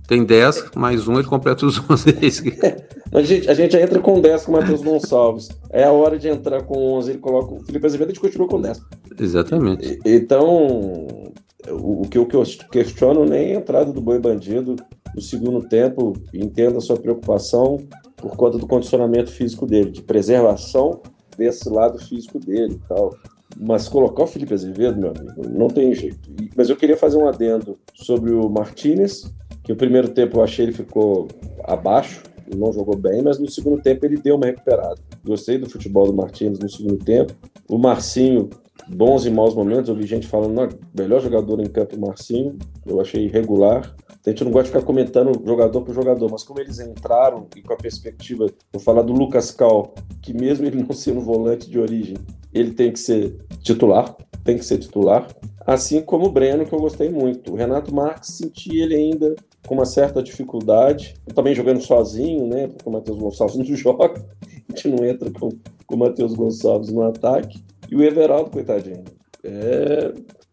Tem 0.06 0.24
10, 0.24 0.72
mais 0.76 1.08
um, 1.08 1.14
ele 1.14 1.26
completa 1.26 1.64
os 1.64 1.78
11. 1.90 2.10
é, 2.62 2.84
a, 3.12 3.22
gente, 3.24 3.48
a 3.48 3.54
gente 3.54 3.76
entra 3.76 3.98
com 3.98 4.20
10 4.20 4.44
com 4.44 4.52
o 4.52 4.54
Matheus 4.56 4.82
Gonçalves. 4.82 5.48
É 5.70 5.84
a 5.84 5.92
hora 5.92 6.18
de 6.18 6.28
entrar 6.28 6.62
com 6.64 6.76
11, 6.94 7.10
ele 7.12 7.18
coloca 7.18 7.54
o 7.54 7.64
Felipe 7.64 7.86
Azevedo, 7.86 8.08
a 8.08 8.12
gente 8.12 8.20
continua 8.20 8.46
com 8.46 8.60
10. 8.60 8.80
Exatamente. 9.18 10.00
Então, 10.04 11.06
o, 11.70 12.02
o 12.02 12.08
que 12.08 12.18
eu 12.18 12.26
questiono 12.70 13.24
nem 13.24 13.52
a 13.52 13.58
entrada 13.58 13.90
do 13.92 14.02
Boi 14.02 14.18
Bandido 14.18 14.76
no 15.14 15.20
segundo 15.22 15.66
tempo, 15.66 16.14
entendo 16.34 16.78
a 16.78 16.80
sua 16.80 16.96
preocupação 16.96 17.78
por 18.16 18.36
conta 18.36 18.58
do 18.58 18.66
condicionamento 18.66 19.30
físico 19.30 19.66
dele, 19.66 19.90
de 19.90 20.02
preservação 20.02 21.00
desse 21.36 21.68
lado 21.68 21.98
físico 21.98 22.38
dele 22.38 22.74
e 22.74 22.88
tal. 22.88 23.14
Mas 23.56 23.88
colocar 23.88 24.24
o 24.24 24.26
Felipe 24.26 24.54
Azevedo, 24.54 24.98
meu 24.98 25.10
amigo, 25.10 25.48
não 25.48 25.68
tem 25.68 25.94
jeito. 25.94 26.30
Mas 26.56 26.70
eu 26.70 26.76
queria 26.76 26.96
fazer 26.96 27.16
um 27.16 27.28
adendo 27.28 27.78
sobre 27.94 28.32
o 28.32 28.48
Martinez, 28.48 29.30
que 29.62 29.72
o 29.72 29.76
primeiro 29.76 30.08
tempo 30.08 30.38
eu 30.38 30.44
achei 30.44 30.64
ele 30.64 30.72
ficou 30.72 31.28
abaixo, 31.64 32.22
não 32.56 32.72
jogou 32.72 32.96
bem, 32.96 33.22
mas 33.22 33.38
no 33.38 33.50
segundo 33.50 33.80
tempo 33.80 34.04
ele 34.04 34.16
deu 34.16 34.36
uma 34.36 34.46
recuperada. 34.46 34.96
Gostei 35.24 35.58
do 35.58 35.68
futebol 35.68 36.06
do 36.06 36.14
Martins 36.14 36.58
no 36.58 36.68
segundo 36.68 37.04
tempo. 37.04 37.32
O 37.68 37.78
Marcinho, 37.78 38.50
bons 38.88 39.24
e 39.26 39.30
maus 39.30 39.54
momentos, 39.54 39.88
eu 39.88 39.94
vi 39.94 40.06
gente 40.06 40.26
falando, 40.26 40.54
não, 40.54 40.68
melhor 40.96 41.20
jogador 41.20 41.60
em 41.60 41.68
campo, 41.68 41.96
o 41.96 42.00
Marcinho, 42.00 42.58
eu 42.86 43.00
achei 43.00 43.24
irregular. 43.24 43.94
A 44.24 44.30
gente 44.30 44.44
não 44.44 44.52
gosta 44.52 44.64
de 44.64 44.70
ficar 44.70 44.86
comentando 44.86 45.42
jogador 45.44 45.82
por 45.82 45.94
jogador, 45.94 46.30
mas 46.30 46.44
como 46.44 46.60
eles 46.60 46.78
entraram 46.78 47.46
e 47.56 47.62
com 47.62 47.72
a 47.72 47.76
perspectiva, 47.76 48.46
vou 48.72 48.80
falar 48.80 49.02
do 49.02 49.12
Lucas 49.12 49.50
Cal, 49.50 49.94
que 50.20 50.32
mesmo 50.32 50.64
ele 50.64 50.82
não 50.82 50.94
sendo 50.94 51.20
volante 51.20 51.68
de 51.68 51.78
origem, 51.78 52.16
ele 52.52 52.72
tem 52.72 52.92
que 52.92 53.00
ser 53.00 53.36
titular, 53.60 54.16
tem 54.44 54.58
que 54.58 54.64
ser 54.64 54.78
titular. 54.78 55.26
Assim 55.66 56.00
como 56.02 56.26
o 56.26 56.32
Breno, 56.32 56.66
que 56.66 56.72
eu 56.72 56.80
gostei 56.80 57.08
muito. 57.08 57.52
O 57.52 57.56
Renato 57.56 57.94
Marques 57.94 58.34
senti 58.34 58.76
ele 58.76 58.94
ainda 58.94 59.34
com 59.66 59.74
uma 59.74 59.84
certa 59.84 60.22
dificuldade, 60.22 61.14
também 61.34 61.54
jogando 61.54 61.80
sozinho, 61.80 62.46
né? 62.46 62.66
Porque 62.66 62.88
o 62.88 62.92
Matheus 62.92 63.18
Gonçalves 63.18 63.56
não 63.56 63.64
joga, 63.76 64.20
a 64.50 64.72
gente 64.74 64.88
não 64.88 65.04
entra 65.04 65.30
com, 65.30 65.50
com 65.86 65.94
o 65.94 65.98
Matheus 65.98 66.34
Gonçalves 66.34 66.90
no 66.90 67.02
ataque. 67.02 67.62
E 67.90 67.94
o 67.94 68.02
Everaldo, 68.02 68.50
coitadinho, 68.50 69.04
é, 69.44 70.12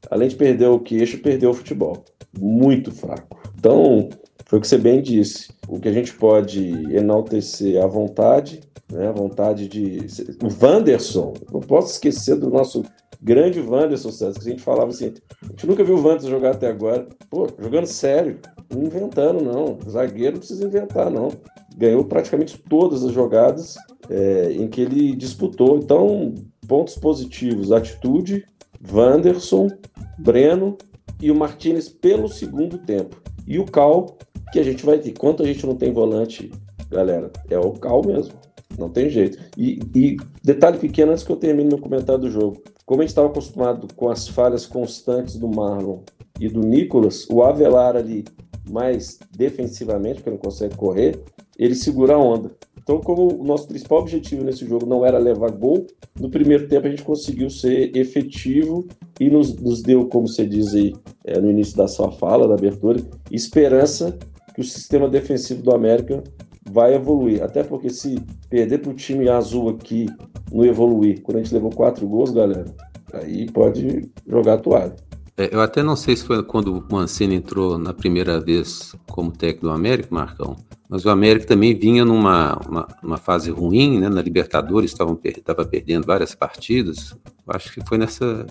além 0.09 0.27
de 0.27 0.35
perder 0.35 0.67
o 0.67 0.79
queixo, 0.79 1.21
perdeu 1.21 1.51
o 1.51 1.53
futebol. 1.53 2.03
Muito 2.37 2.91
fraco. 2.91 3.39
Então, 3.57 4.09
foi 4.45 4.59
o 4.59 4.61
que 4.61 4.67
você 4.67 4.77
bem 4.77 5.01
disse. 5.01 5.49
O 5.67 5.79
que 5.79 5.87
a 5.87 5.93
gente 5.93 6.13
pode 6.13 6.69
enaltecer 6.95 7.81
à 7.81 7.87
vontade, 7.87 8.61
né? 8.91 9.11
Vontade 9.11 9.67
de. 9.67 10.05
O 10.43 10.65
Wanderson, 10.65 11.33
não 11.51 11.59
posso 11.59 11.93
esquecer 11.93 12.35
do 12.35 12.49
nosso 12.49 12.83
grande 13.21 13.59
Wanderson 13.59 14.11
César, 14.11 14.39
que 14.39 14.47
a 14.47 14.51
gente 14.51 14.63
falava 14.63 14.89
assim, 14.89 15.13
a 15.43 15.47
gente 15.47 15.67
nunca 15.67 15.83
viu 15.83 15.95
o 15.95 16.01
Wanderson 16.01 16.29
jogar 16.29 16.51
até 16.51 16.67
agora. 16.67 17.07
Pô, 17.29 17.47
jogando 17.59 17.85
sério, 17.85 18.39
não 18.73 18.83
inventando, 18.83 19.43
não. 19.43 19.77
Zagueiro 19.89 20.33
não 20.33 20.39
precisa 20.39 20.65
inventar, 20.65 21.09
não. 21.09 21.29
Ganhou 21.77 22.03
praticamente 22.03 22.57
todas 22.69 23.03
as 23.03 23.11
jogadas 23.11 23.75
é, 24.09 24.51
em 24.51 24.67
que 24.67 24.81
ele 24.81 25.15
disputou. 25.15 25.77
Então, 25.77 26.33
pontos 26.67 26.95
positivos: 26.95 27.71
atitude, 27.71 28.45
Wanderson, 28.91 29.69
Breno 30.17 30.77
e 31.21 31.29
o 31.29 31.35
Martinez 31.35 31.89
pelo 31.89 32.27
segundo 32.27 32.77
tempo. 32.77 33.21
E 33.45 33.59
o 33.59 33.65
Cal, 33.65 34.17
que 34.51 34.59
a 34.59 34.63
gente 34.63 34.85
vai 34.85 34.99
ter. 34.99 35.11
Quanto 35.13 35.43
a 35.43 35.45
gente 35.45 35.65
não 35.65 35.75
tem 35.75 35.91
volante, 35.91 36.51
galera, 36.89 37.31
é 37.49 37.57
o 37.57 37.71
Cal 37.71 38.03
mesmo. 38.05 38.33
Não 38.77 38.89
tem 38.89 39.09
jeito. 39.09 39.37
E, 39.57 39.79
e, 39.95 40.17
detalhe 40.43 40.77
pequeno 40.77 41.11
antes 41.11 41.23
que 41.23 41.31
eu 41.31 41.35
termine 41.35 41.69
meu 41.69 41.79
comentário 41.79 42.21
do 42.21 42.31
jogo. 42.31 42.61
Como 42.85 43.01
a 43.01 43.03
gente 43.03 43.11
estava 43.11 43.27
acostumado 43.27 43.87
com 43.95 44.09
as 44.09 44.27
falhas 44.27 44.65
constantes 44.65 45.35
do 45.35 45.47
Marlon 45.47 45.99
e 46.39 46.47
do 46.47 46.61
Nicolas, 46.61 47.27
o 47.29 47.43
Avelar 47.43 47.95
ali, 47.95 48.25
mais 48.69 49.19
defensivamente, 49.35 50.15
porque 50.15 50.29
não 50.29 50.37
consegue 50.37 50.75
correr, 50.75 51.19
ele 51.57 51.75
segura 51.75 52.15
a 52.15 52.17
onda. 52.17 52.51
Então, 52.81 53.01
como 53.01 53.41
o 53.41 53.43
nosso 53.43 53.67
principal 53.67 53.99
objetivo 53.99 54.43
nesse 54.43 54.65
jogo 54.65 54.85
não 54.85 55.05
era 55.05 55.19
levar 55.19 55.51
gol, 55.51 55.85
no 56.19 56.29
primeiro 56.29 56.67
tempo 56.67 56.87
a 56.87 56.89
gente 56.89 57.03
conseguiu 57.03 57.49
ser 57.49 57.95
efetivo 57.95 58.87
e 59.19 59.29
nos, 59.29 59.53
nos 59.55 59.83
deu, 59.83 60.07
como 60.07 60.27
você 60.27 60.43
diz 60.43 60.73
aí 60.73 60.95
é, 61.23 61.39
no 61.39 61.51
início 61.51 61.77
da 61.77 61.87
sua 61.87 62.11
fala, 62.11 62.47
da 62.47 62.55
abertura, 62.55 62.99
esperança 63.29 64.17
que 64.55 64.61
o 64.61 64.63
sistema 64.63 65.07
defensivo 65.07 65.61
do 65.61 65.71
América 65.71 66.23
vai 66.71 66.95
evoluir. 66.95 67.43
Até 67.43 67.63
porque 67.63 67.89
se 67.89 68.19
perder 68.49 68.79
para 68.79 68.91
o 68.91 68.95
time 68.95 69.29
azul 69.29 69.69
aqui 69.69 70.07
não 70.51 70.65
evoluir, 70.65 71.21
quando 71.21 71.37
a 71.37 71.43
gente 71.43 71.53
levou 71.53 71.69
quatro 71.69 72.07
gols, 72.07 72.31
galera, 72.31 72.65
aí 73.13 73.49
pode 73.51 74.09
jogar 74.27 74.55
a 74.55 74.57
toalha. 74.57 74.95
É, 75.39 75.55
eu 75.55 75.61
até 75.61 75.81
não 75.81 75.95
sei 75.95 76.17
se 76.17 76.25
foi 76.25 76.43
quando 76.43 76.77
o 76.77 76.93
Mancini 76.93 77.35
entrou 77.35 77.77
na 77.77 77.93
primeira 77.93 78.41
vez 78.41 78.93
como 79.09 79.31
técnico 79.31 79.67
do 79.67 79.71
América, 79.71 80.09
Marcão, 80.11 80.57
mas 80.89 81.05
o 81.05 81.09
América 81.09 81.45
também 81.45 81.73
vinha 81.73 82.03
numa 82.03 82.57
uma, 82.67 82.87
uma 83.01 83.17
fase 83.17 83.49
ruim, 83.49 84.01
né? 84.01 84.09
Na 84.09 84.21
Libertadores 84.21 84.91
estava 84.91 85.15
per, 85.15 85.41
perdendo 85.71 86.05
várias 86.05 86.35
partidas. 86.35 87.15
Acho 87.47 87.71
que 87.71 87.87
foi 87.87 87.97
nessa. 87.97 88.45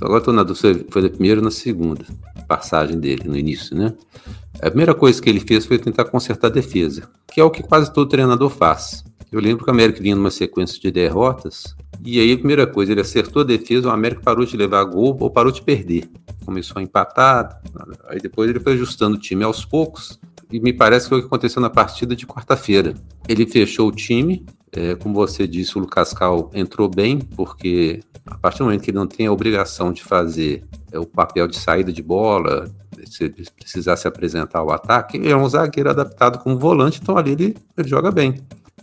Agora 0.00 0.18
estou 0.18 0.34
na 0.34 0.42
dúvida, 0.42 0.84
foi 0.90 1.02
na 1.02 1.10
primeira 1.10 1.38
ou 1.38 1.44
na 1.44 1.50
segunda 1.52 2.04
passagem 2.48 2.98
dele, 2.98 3.22
no 3.24 3.36
início, 3.36 3.76
né? 3.76 3.94
A 4.60 4.68
primeira 4.68 4.96
coisa 4.96 5.22
que 5.22 5.30
ele 5.30 5.38
fez 5.38 5.64
foi 5.64 5.78
tentar 5.78 6.06
consertar 6.06 6.48
a 6.48 6.50
defesa, 6.50 7.08
que 7.32 7.40
é 7.40 7.44
o 7.44 7.50
que 7.50 7.62
quase 7.62 7.92
todo 7.92 8.08
treinador 8.08 8.50
faz. 8.50 9.04
Eu 9.32 9.40
lembro 9.40 9.64
que 9.64 9.70
o 9.70 9.72
América 9.72 10.02
vinha 10.02 10.14
numa 10.14 10.30
sequência 10.30 10.78
de 10.78 10.90
derrotas, 10.90 11.74
e 12.04 12.20
aí 12.20 12.32
a 12.32 12.36
primeira 12.36 12.66
coisa, 12.66 12.92
ele 12.92 13.00
acertou 13.00 13.40
a 13.40 13.44
defesa, 13.46 13.88
o 13.88 13.90
América 13.90 14.20
parou 14.20 14.44
de 14.44 14.54
levar 14.58 14.84
gol 14.84 15.16
ou 15.18 15.30
parou 15.30 15.50
de 15.50 15.62
perder. 15.62 16.06
Começou 16.44 16.78
a 16.78 16.82
empatar, 16.82 17.62
aí 18.08 18.20
depois 18.20 18.50
ele 18.50 18.60
foi 18.60 18.74
ajustando 18.74 19.16
o 19.16 19.18
time 19.18 19.42
aos 19.42 19.64
poucos, 19.64 20.20
e 20.50 20.60
me 20.60 20.70
parece 20.70 21.06
que 21.06 21.08
foi 21.08 21.18
o 21.18 21.20
que 21.22 21.28
aconteceu 21.28 21.62
na 21.62 21.70
partida 21.70 22.14
de 22.14 22.26
quarta-feira. 22.26 22.92
Ele 23.26 23.46
fechou 23.46 23.88
o 23.88 23.92
time, 23.92 24.44
é, 24.70 24.96
como 24.96 25.14
você 25.14 25.46
disse, 25.46 25.78
o 25.78 25.80
Lucas 25.80 26.12
Cal 26.12 26.50
entrou 26.52 26.86
bem, 26.86 27.18
porque 27.18 28.00
a 28.26 28.36
partir 28.36 28.58
do 28.58 28.66
momento 28.66 28.82
que 28.82 28.90
ele 28.90 28.98
não 28.98 29.06
tem 29.06 29.28
a 29.28 29.32
obrigação 29.32 29.94
de 29.94 30.04
fazer 30.04 30.62
é, 30.92 30.98
o 30.98 31.06
papel 31.06 31.48
de 31.48 31.56
saída 31.56 31.90
de 31.90 32.02
bola, 32.02 32.70
se 33.06 33.30
precisar 33.56 33.96
se 33.96 34.06
apresentar 34.06 34.58
ao 34.58 34.70
ataque, 34.70 35.16
ele 35.16 35.30
é 35.30 35.36
um 35.36 35.48
zagueiro 35.48 35.88
adaptado 35.88 36.38
como 36.38 36.58
volante, 36.58 37.00
então 37.02 37.16
ali 37.16 37.32
ele, 37.32 37.56
ele 37.78 37.88
joga 37.88 38.10
bem. 38.10 38.34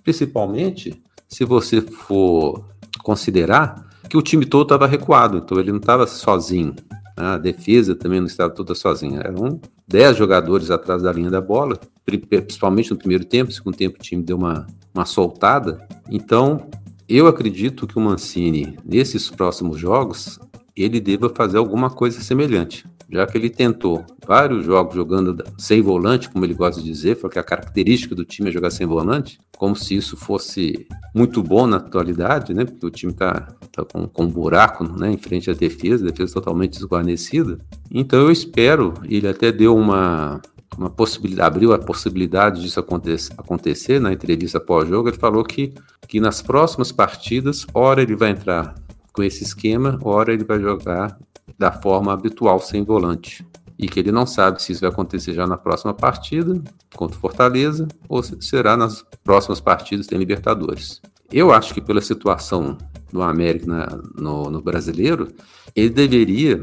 Principalmente 0.03 1.01
se 1.27 1.45
você 1.45 1.81
for 1.81 2.65
considerar 3.03 3.87
que 4.09 4.17
o 4.17 4.21
time 4.21 4.45
todo 4.45 4.63
estava 4.63 4.87
recuado, 4.87 5.37
então 5.37 5.59
ele 5.59 5.71
não 5.71 5.79
estava 5.79 6.07
sozinho. 6.07 6.75
Né? 7.15 7.25
A 7.25 7.37
defesa 7.37 7.95
também 7.95 8.19
não 8.19 8.27
estava 8.27 8.53
toda 8.53 8.73
sozinha. 8.73 9.19
Eram 9.19 9.61
10 9.87 10.17
jogadores 10.17 10.71
atrás 10.71 11.03
da 11.03 11.11
linha 11.11 11.29
da 11.29 11.41
bola, 11.41 11.79
principalmente 12.05 12.91
no 12.91 12.97
primeiro 12.97 13.25
tempo. 13.25 13.49
No 13.49 13.55
segundo 13.55 13.75
tempo 13.75 13.97
o 13.97 14.01
time 14.01 14.23
deu 14.23 14.37
uma, 14.37 14.65
uma 14.93 15.05
soltada. 15.05 15.87
Então, 16.09 16.67
eu 17.07 17.27
acredito 17.27 17.85
que 17.85 17.97
o 17.97 18.01
Mancini, 18.01 18.77
nesses 18.83 19.29
próximos 19.29 19.77
jogos, 19.77 20.39
ele 20.75 20.99
deva 20.99 21.31
fazer 21.35 21.57
alguma 21.57 21.89
coisa 21.89 22.21
semelhante. 22.21 22.85
Já 23.11 23.25
que 23.25 23.37
ele 23.37 23.49
tentou 23.49 24.05
vários 24.25 24.63
jogos 24.63 24.95
jogando 24.95 25.43
sem 25.57 25.81
volante, 25.81 26.29
como 26.29 26.45
ele 26.45 26.53
gosta 26.53 26.81
de 26.81 26.87
dizer, 26.87 27.17
porque 27.17 27.39
a 27.39 27.43
característica 27.43 28.13
do 28.13 28.23
time 28.23 28.49
é 28.49 28.53
jogar 28.53 28.69
sem 28.69 28.85
volante, 28.85 29.39
como 29.57 29.75
se 29.75 29.95
isso 29.95 30.15
fosse 30.15 30.87
muito 31.13 31.41
bom 31.41 31.65
na 31.65 31.77
atualidade, 31.77 32.53
né? 32.53 32.65
Porque 32.65 32.85
o 32.85 32.89
time 32.91 33.11
tá, 33.11 33.53
tá 33.71 33.83
com, 33.83 34.07
com 34.07 34.23
um 34.23 34.29
buraco 34.29 34.83
né, 34.83 35.11
em 35.11 35.17
frente 35.17 35.49
à 35.49 35.53
defesa, 35.53 36.05
defesa 36.05 36.35
totalmente 36.35 36.73
desguarnecida. 36.73 37.57
Então 37.91 38.19
eu 38.19 38.31
espero, 38.31 38.93
ele 39.03 39.27
até 39.27 39.51
deu 39.51 39.75
uma, 39.75 40.39
uma 40.77 40.89
possibilidade, 40.89 41.47
abriu 41.47 41.73
a 41.73 41.79
possibilidade 41.79 42.61
disso 42.61 42.79
acontecer, 42.79 43.33
acontecer 43.37 43.99
na 43.99 44.13
entrevista 44.13 44.59
pós-jogo. 44.59 45.09
Ele 45.09 45.17
falou 45.17 45.43
que, 45.43 45.73
que 46.07 46.19
nas 46.19 46.41
próximas 46.41 46.91
partidas, 46.91 47.65
hora 47.73 48.01
ele 48.01 48.15
vai 48.15 48.29
entrar 48.29 48.75
com 49.11 49.23
esse 49.23 49.43
esquema, 49.43 49.99
hora 50.03 50.31
ele 50.31 50.43
vai 50.43 50.59
jogar 50.59 51.17
da 51.57 51.71
forma 51.71 52.13
habitual, 52.13 52.59
sem 52.59 52.83
volante. 52.83 53.45
E 53.77 53.87
que 53.87 53.99
ele 53.99 54.11
não 54.11 54.25
sabe 54.25 54.61
se 54.61 54.73
isso 54.73 54.81
vai 54.81 54.89
acontecer 54.89 55.33
já 55.33 55.47
na 55.47 55.57
próxima 55.57 55.93
partida 55.93 56.61
contra 56.95 57.15
o 57.15 57.19
Fortaleza 57.19 57.87
ou 58.09 58.21
se 58.21 58.35
será 58.41 58.75
nas 58.75 59.05
próximas 59.23 59.61
partidas 59.61 60.07
da 60.07 60.17
Libertadores. 60.17 61.01
Eu 61.31 61.51
acho 61.51 61.73
que 61.73 61.79
pela 61.79 62.01
situação 62.01 62.77
do 63.11 63.21
América 63.21 63.65
na, 63.67 63.87
no, 64.17 64.51
no 64.51 64.61
brasileiro, 64.61 65.29
ele 65.75 65.89
deveria 65.89 66.59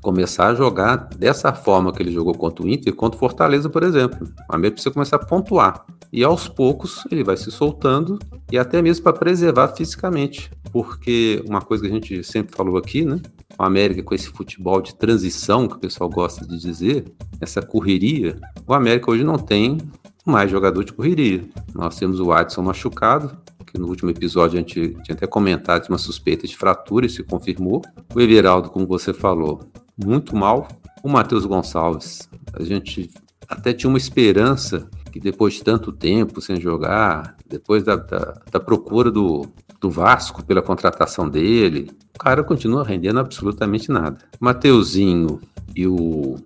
começar 0.00 0.48
a 0.48 0.54
jogar 0.54 0.96
dessa 1.16 1.52
forma 1.52 1.92
que 1.92 2.02
ele 2.02 2.12
jogou 2.12 2.34
contra 2.34 2.64
o 2.64 2.68
Inter, 2.68 2.94
contra 2.94 3.16
o 3.16 3.20
Fortaleza, 3.20 3.68
por 3.68 3.82
exemplo. 3.82 4.26
O 4.50 4.54
América 4.54 4.74
precisa 4.74 4.92
começar 4.92 5.16
a 5.16 5.24
pontuar. 5.24 5.84
E 6.12 6.22
aos 6.22 6.48
poucos 6.48 7.04
ele 7.10 7.24
vai 7.24 7.36
se 7.36 7.50
soltando 7.50 8.18
e 8.50 8.56
até 8.56 8.80
mesmo 8.80 9.02
para 9.02 9.12
preservar 9.12 9.68
fisicamente. 9.68 10.50
Porque 10.72 11.42
uma 11.48 11.60
coisa 11.60 11.84
que 11.84 11.90
a 11.90 11.92
gente 11.92 12.24
sempre 12.24 12.56
falou 12.56 12.76
aqui, 12.76 13.04
né? 13.04 13.20
O 13.58 13.62
América 13.62 14.02
com 14.02 14.14
esse 14.14 14.28
futebol 14.28 14.80
de 14.80 14.94
transição 14.94 15.68
que 15.68 15.76
o 15.76 15.78
pessoal 15.78 16.10
gosta 16.10 16.46
de 16.46 16.58
dizer, 16.58 17.04
essa 17.40 17.62
correria, 17.62 18.40
o 18.66 18.74
América 18.74 19.10
hoje 19.10 19.24
não 19.24 19.38
tem 19.38 19.78
mais 20.24 20.50
jogador 20.50 20.84
de 20.84 20.92
correria. 20.92 21.44
Nós 21.74 21.96
temos 21.96 22.18
o 22.18 22.32
Adson 22.32 22.62
machucado, 22.62 23.36
que 23.66 23.78
no 23.78 23.88
último 23.88 24.10
episódio 24.10 24.56
a 24.56 24.60
gente 24.60 24.96
tinha 25.02 25.14
até 25.14 25.26
comentado 25.26 25.84
de 25.84 25.88
uma 25.88 25.98
suspeita 25.98 26.46
de 26.46 26.56
fratura 26.56 27.06
e 27.06 27.10
se 27.10 27.22
confirmou. 27.22 27.82
O 28.14 28.20
Everaldo, 28.20 28.70
como 28.70 28.86
você 28.86 29.12
falou, 29.12 29.60
muito 29.96 30.34
mal. 30.36 30.68
O 31.02 31.08
Matheus 31.08 31.44
Gonçalves, 31.44 32.28
a 32.52 32.62
gente 32.62 33.10
até 33.48 33.72
tinha 33.72 33.90
uma 33.90 33.98
esperança 33.98 34.88
que 35.12 35.20
depois 35.20 35.54
de 35.54 35.62
tanto 35.62 35.92
tempo 35.92 36.40
sem 36.40 36.60
jogar, 36.60 37.36
depois 37.46 37.84
da, 37.84 37.94
da, 37.94 38.40
da 38.50 38.58
procura 38.58 39.10
do, 39.10 39.46
do 39.84 39.90
Vasco 39.90 40.42
pela 40.42 40.62
contratação 40.62 41.28
dele, 41.28 41.90
o 42.14 42.18
cara 42.18 42.42
continua 42.42 42.82
rendendo 42.82 43.20
absolutamente 43.20 43.90
nada. 43.90 44.16
Mateuzinho 44.40 45.42
e 45.76 45.86
o 45.86 46.36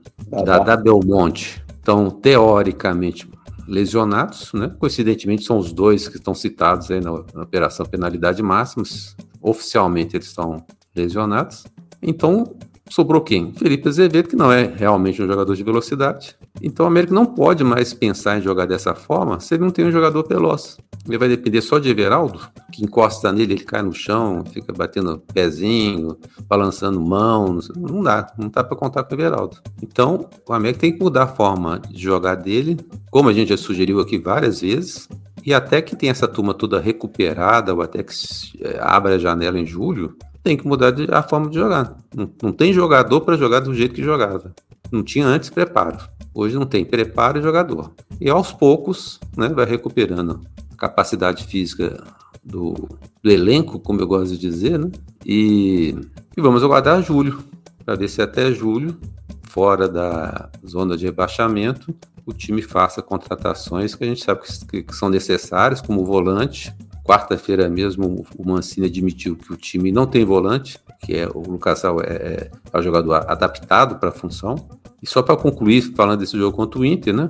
Dada 0.45 0.76
Belmonte 0.76 1.64
estão 1.68 2.11
teoricamente 2.11 3.30
lesionados, 3.68 4.52
né? 4.52 4.75
Coincidentemente 4.76 5.45
são 5.45 5.57
os 5.57 5.73
dois 5.73 6.09
que 6.09 6.16
estão 6.16 6.35
citados 6.35 6.90
aí 6.90 7.00
na, 7.00 7.12
na 7.33 7.42
operação 7.45 7.87
penalidade 7.87 8.42
máximas. 8.42 9.16
Oficialmente 9.40 10.16
eles 10.16 10.26
estão 10.26 10.64
lesionados. 10.97 11.64
Então 12.02 12.57
sobrou 12.90 13.21
quem? 13.21 13.52
Felipe 13.52 13.88
Azevedo, 13.88 14.28
que 14.28 14.37
não 14.37 14.50
é 14.50 14.64
realmente 14.64 15.23
um 15.23 15.26
jogador 15.26 15.54
de 15.54 15.62
velocidade. 15.62 16.35
Então 16.62 16.85
o 16.85 16.88
América 16.88 17.14
não 17.14 17.26
pode 17.26 17.62
mais 17.62 17.92
pensar 17.92 18.38
em 18.38 18.42
jogar 18.42 18.66
dessa 18.66 18.95
forma 18.95 19.40
se 19.40 19.54
ele 19.54 19.64
não 19.64 19.71
tem 19.71 19.85
um 19.85 19.92
jogador 19.92 20.26
veloz. 20.26 20.76
Ele 21.07 21.18
vai 21.18 21.28
depender 21.28 21.62
só 21.62 21.78
de 21.78 21.88
Everaldo, 21.88 22.40
que 22.73 22.85
encosta 22.85 23.33
nele, 23.33 23.54
ele 23.54 23.64
cai 23.64 23.80
no 23.83 23.92
chão, 23.92 24.45
fica 24.52 24.73
batendo 24.73 25.23
pezinho, 25.33 26.18
balançando 26.47 27.00
mão. 27.00 27.59
Não 27.76 28.02
dá, 28.02 28.33
não 28.37 28.49
dá 28.49 28.62
para 28.62 28.76
contar 28.76 29.04
com 29.04 29.14
o 29.14 29.18
Everaldo. 29.18 29.57
Então 29.83 30.28
o 30.47 30.52
América 30.52 30.80
tem 30.80 30.92
que 30.92 31.02
mudar 31.02 31.25
a 31.25 31.28
forma 31.28 31.80
de 31.88 32.02
jogar 32.02 32.35
dele, 32.35 32.78
como 33.11 33.28
a 33.28 33.33
gente 33.33 33.49
já 33.49 33.57
sugeriu 33.57 34.00
aqui 34.00 34.18
várias 34.18 34.61
vezes. 34.61 35.09
E 35.45 35.54
até 35.54 35.80
que 35.80 35.97
tem 35.97 36.11
essa 36.11 36.28
turma 36.28 36.52
toda 36.52 36.78
recuperada, 36.78 37.73
ou 37.73 37.80
até 37.80 38.02
que 38.02 38.12
é, 38.61 38.78
abra 38.83 39.14
a 39.14 39.18
janela 39.18 39.59
em 39.59 39.64
julho, 39.64 40.14
tem 40.49 40.57
que 40.57 40.67
mudar 40.67 40.95
a 41.12 41.23
forma 41.23 41.50
de 41.50 41.57
jogar. 41.57 41.95
Não, 42.14 42.31
não 42.43 42.52
tem 42.52 42.73
jogador 42.73 43.21
para 43.21 43.37
jogar 43.37 43.61
do 43.61 43.75
jeito 43.75 43.95
que 43.95 44.02
jogava. 44.02 44.55
Não 44.90 45.02
tinha 45.02 45.26
antes 45.26 45.50
preparo. 45.50 45.99
Hoje 46.33 46.55
não 46.55 46.64
tem 46.64 46.87
preparo 46.87 47.38
e 47.38 47.43
jogador. 47.43 47.93
E 48.19 48.31
aos 48.31 48.51
poucos, 48.51 49.20
né, 49.37 49.51
vai 49.51 49.66
recuperando 49.66 50.40
a 50.72 50.77
capacidade 50.77 51.44
física 51.44 52.03
do, 52.42 52.88
do 53.22 53.31
elenco, 53.31 53.79
como 53.79 54.01
eu 54.01 54.07
gosto 54.07 54.31
de 54.31 54.38
dizer, 54.38 54.79
né? 54.79 54.90
E, 55.22 55.94
e 56.35 56.40
vamos 56.40 56.64
aguardar 56.64 57.03
julho, 57.03 57.44
para 57.85 57.94
ver 57.94 58.09
se 58.09 58.22
até 58.22 58.51
julho, 58.51 58.96
fora 59.42 59.87
da 59.87 60.49
zona 60.66 60.96
de 60.96 61.05
rebaixamento, 61.05 61.94
o 62.25 62.33
time 62.33 62.62
faça 62.62 63.03
contratações 63.03 63.94
que 63.94 64.03
a 64.03 64.07
gente 64.07 64.25
sabe 64.25 64.40
que, 64.70 64.83
que 64.83 64.96
são 64.96 65.11
necessárias, 65.11 65.83
como 65.83 66.01
o 66.01 66.07
volante, 66.07 66.75
Quarta-feira 67.09 67.71
mesmo 67.71 68.27
o 68.37 68.47
Mancini 68.47 68.87
admitiu 68.87 69.35
que 69.35 69.51
o 69.51 69.57
time 69.57 69.90
não 69.90 70.07
tem 70.07 70.27
volante, 70.27 70.79
que 71.01 71.16
é 71.16 71.27
o 71.27 71.40
Lucas 71.40 71.83
é, 71.83 71.88
é, 71.88 72.51
é 72.71 72.79
o 72.79 72.83
jogador 72.83 73.25
adaptado 73.27 73.99
para 73.99 74.11
a 74.11 74.12
função. 74.12 74.68
E 75.03 75.07
só 75.07 75.23
para 75.23 75.35
concluir, 75.35 75.81
falando 75.97 76.21
desse 76.21 76.37
jogo 76.37 76.55
contra 76.55 76.79
o 76.79 76.85
Inter, 76.85 77.14
né? 77.14 77.27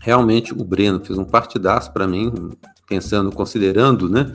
Realmente 0.00 0.54
o 0.54 0.64
Breno 0.64 1.04
fez 1.04 1.18
um 1.18 1.26
partidaço 1.26 1.92
para 1.92 2.08
mim, 2.08 2.32
pensando, 2.88 3.30
considerando, 3.30 4.08
né? 4.08 4.32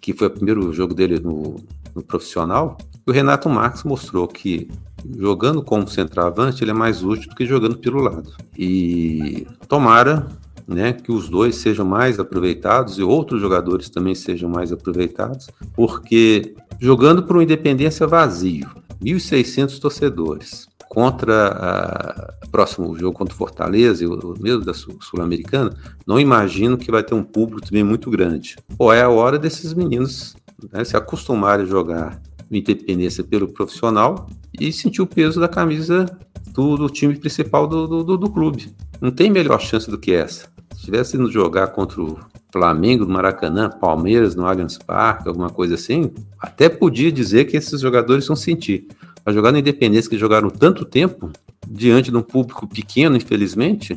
Que 0.00 0.14
foi 0.14 0.28
o 0.28 0.30
primeiro 0.30 0.72
jogo 0.72 0.94
dele 0.94 1.20
no, 1.20 1.56
no 1.94 2.02
profissional. 2.02 2.78
E 3.06 3.10
o 3.10 3.12
Renato 3.12 3.46
Marques 3.46 3.84
mostrou 3.84 4.26
que 4.26 4.70
jogando 5.18 5.62
como 5.62 5.86
centroavante 5.86 6.64
ele 6.64 6.70
é 6.70 6.74
mais 6.74 7.02
útil 7.02 7.28
do 7.28 7.36
que 7.36 7.44
jogando 7.44 7.76
pelo 7.76 8.00
lado. 8.00 8.32
E 8.56 9.46
tomara 9.68 10.26
né, 10.70 10.92
que 10.92 11.10
os 11.10 11.28
dois 11.28 11.56
sejam 11.56 11.84
mais 11.84 12.18
aproveitados 12.18 12.98
e 12.98 13.02
outros 13.02 13.40
jogadores 13.40 13.90
também 13.90 14.14
sejam 14.14 14.48
mais 14.48 14.72
aproveitados, 14.72 15.48
porque 15.74 16.54
jogando 16.78 17.22
para 17.24 17.36
o 17.36 17.42
Independência 17.42 18.06
vazio, 18.06 18.68
1.600 19.02 19.78
torcedores, 19.80 20.68
contra 20.88 22.34
o 22.44 22.50
próximo 22.50 22.98
jogo 22.98 23.16
contra 23.16 23.32
o 23.32 23.36
Fortaleza, 23.36 24.04
o 24.06 24.34
mesmo 24.40 24.64
da 24.64 24.74
Sul-Americana, 24.74 25.72
não 26.04 26.18
imagino 26.18 26.76
que 26.76 26.90
vai 26.90 27.02
ter 27.02 27.14
um 27.14 27.22
público 27.22 27.62
também 27.62 27.84
muito 27.84 28.10
grande. 28.10 28.56
Ou 28.76 28.92
é 28.92 29.00
a 29.00 29.08
hora 29.08 29.38
desses 29.38 29.72
meninos 29.72 30.34
né, 30.72 30.84
se 30.84 30.96
acostumarem 30.96 31.64
a 31.64 31.68
jogar 31.68 32.20
no 32.50 32.56
Independência 32.56 33.22
pelo 33.22 33.46
profissional 33.46 34.28
e 34.58 34.72
sentir 34.72 35.00
o 35.00 35.06
peso 35.06 35.38
da 35.38 35.46
camisa 35.46 36.06
do, 36.48 36.76
do 36.76 36.90
time 36.90 37.14
principal 37.14 37.68
do, 37.68 38.02
do, 38.02 38.16
do, 38.16 38.30
clube. 38.30 38.74
Não 39.00 39.12
tem 39.12 39.30
melhor 39.30 39.60
chance 39.60 39.88
do 39.88 39.96
que 39.96 40.12
essa. 40.12 40.49
Se 40.80 40.86
tivesse 40.86 41.14
indo 41.14 41.30
jogar 41.30 41.66
contra 41.68 42.00
o 42.00 42.18
Flamengo 42.50 43.04
no 43.04 43.12
Maracanã, 43.12 43.68
Palmeiras 43.68 44.34
no 44.34 44.46
Allianz 44.46 44.78
Parque, 44.78 45.28
alguma 45.28 45.50
coisa 45.50 45.74
assim, 45.74 46.10
até 46.40 46.70
podia 46.70 47.12
dizer 47.12 47.44
que 47.44 47.54
esses 47.54 47.82
jogadores 47.82 48.26
vão 48.26 48.34
sentir. 48.34 48.88
Mas 49.22 49.34
jogar 49.34 49.52
na 49.52 49.58
Independência 49.58 50.08
que 50.08 50.16
jogaram 50.16 50.48
tanto 50.48 50.86
tempo, 50.86 51.30
diante 51.68 52.10
de 52.10 52.16
um 52.16 52.22
público 52.22 52.66
pequeno, 52.66 53.14
infelizmente, 53.14 53.92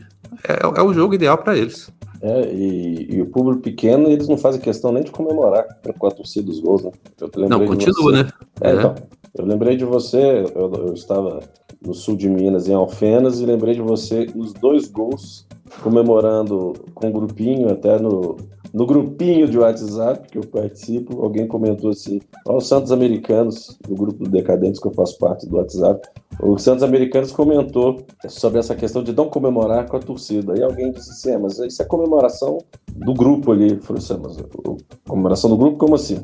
é, 0.45 0.59
é 0.61 0.81
o 0.83 0.93
jogo 0.93 1.13
ideal 1.13 1.37
para 1.37 1.57
eles. 1.57 1.89
É, 2.21 2.53
e, 2.53 3.15
e, 3.15 3.21
o 3.21 3.27
público 3.27 3.61
pequeno, 3.61 4.09
eles 4.09 4.27
não 4.27 4.37
fazem 4.37 4.59
questão 4.59 4.91
nem 4.91 5.03
de 5.03 5.11
comemorar 5.11 5.65
com 5.97 6.07
a 6.07 6.11
torcida 6.11 6.47
dos 6.47 6.59
gols, 6.59 6.83
né? 6.83 6.91
não, 7.47 7.65
continua, 7.65 8.11
né? 8.11 8.29
É, 8.59 8.71
é. 8.71 8.73
Então, 8.73 8.95
eu 9.35 9.45
lembrei 9.45 9.77
de 9.77 9.85
você, 9.85 10.43
eu, 10.53 10.73
eu, 10.73 10.93
estava 10.93 11.39
no 11.85 11.93
sul 11.93 12.15
de 12.15 12.29
Minas, 12.29 12.67
em 12.67 12.73
Alfenas, 12.73 13.39
e 13.39 13.45
lembrei 13.45 13.73
de 13.73 13.81
você 13.81 14.29
os 14.35 14.53
dois 14.53 14.87
gols 14.87 15.45
comemorando 15.81 16.73
com 16.93 17.07
um 17.07 17.11
grupinho, 17.11 17.69
até 17.69 17.97
no, 17.99 18.37
no 18.73 18.85
grupinho 18.85 19.47
de 19.47 19.57
WhatsApp 19.57 20.27
que 20.29 20.37
eu 20.37 20.43
participo, 20.43 21.21
alguém 21.21 21.47
comentou 21.47 21.91
assim: 21.91 22.19
Ó, 22.47 22.57
os 22.57 22.67
Santos 22.67 22.91
Americanos, 22.91 23.77
do 23.87 23.95
grupo 23.95 24.23
do 24.23 24.29
Decadentes 24.29 24.81
que 24.81 24.87
eu 24.87 24.93
faço 24.93 25.17
parte 25.19 25.47
do 25.47 25.57
WhatsApp, 25.57 26.07
o 26.41 26.57
Santos 26.57 26.83
Americanos 26.83 27.31
comentou 27.31 28.03
sobre 28.27 28.59
essa 28.59 28.75
questão 28.75 29.03
de 29.03 29.13
não 29.13 29.29
comemorar 29.29 29.87
com 29.87 29.97
a 29.97 29.99
torcida. 29.99 30.53
Aí 30.53 30.63
alguém 30.63 30.91
disse 30.91 31.11
assim: 31.11 31.31
é, 31.31 31.37
mas 31.37 31.59
isso 31.59 31.81
é 31.81 31.85
comemoração 31.85 32.57
do 32.95 33.13
grupo 33.13 33.51
ali. 33.51 33.73
Eu 33.73 33.79
falei 33.79 34.01
assim, 34.01 34.19
mas 34.21 34.37
comemoração 35.07 35.49
do 35.49 35.57
grupo, 35.57 35.77
como 35.77 35.95
assim? 35.95 36.19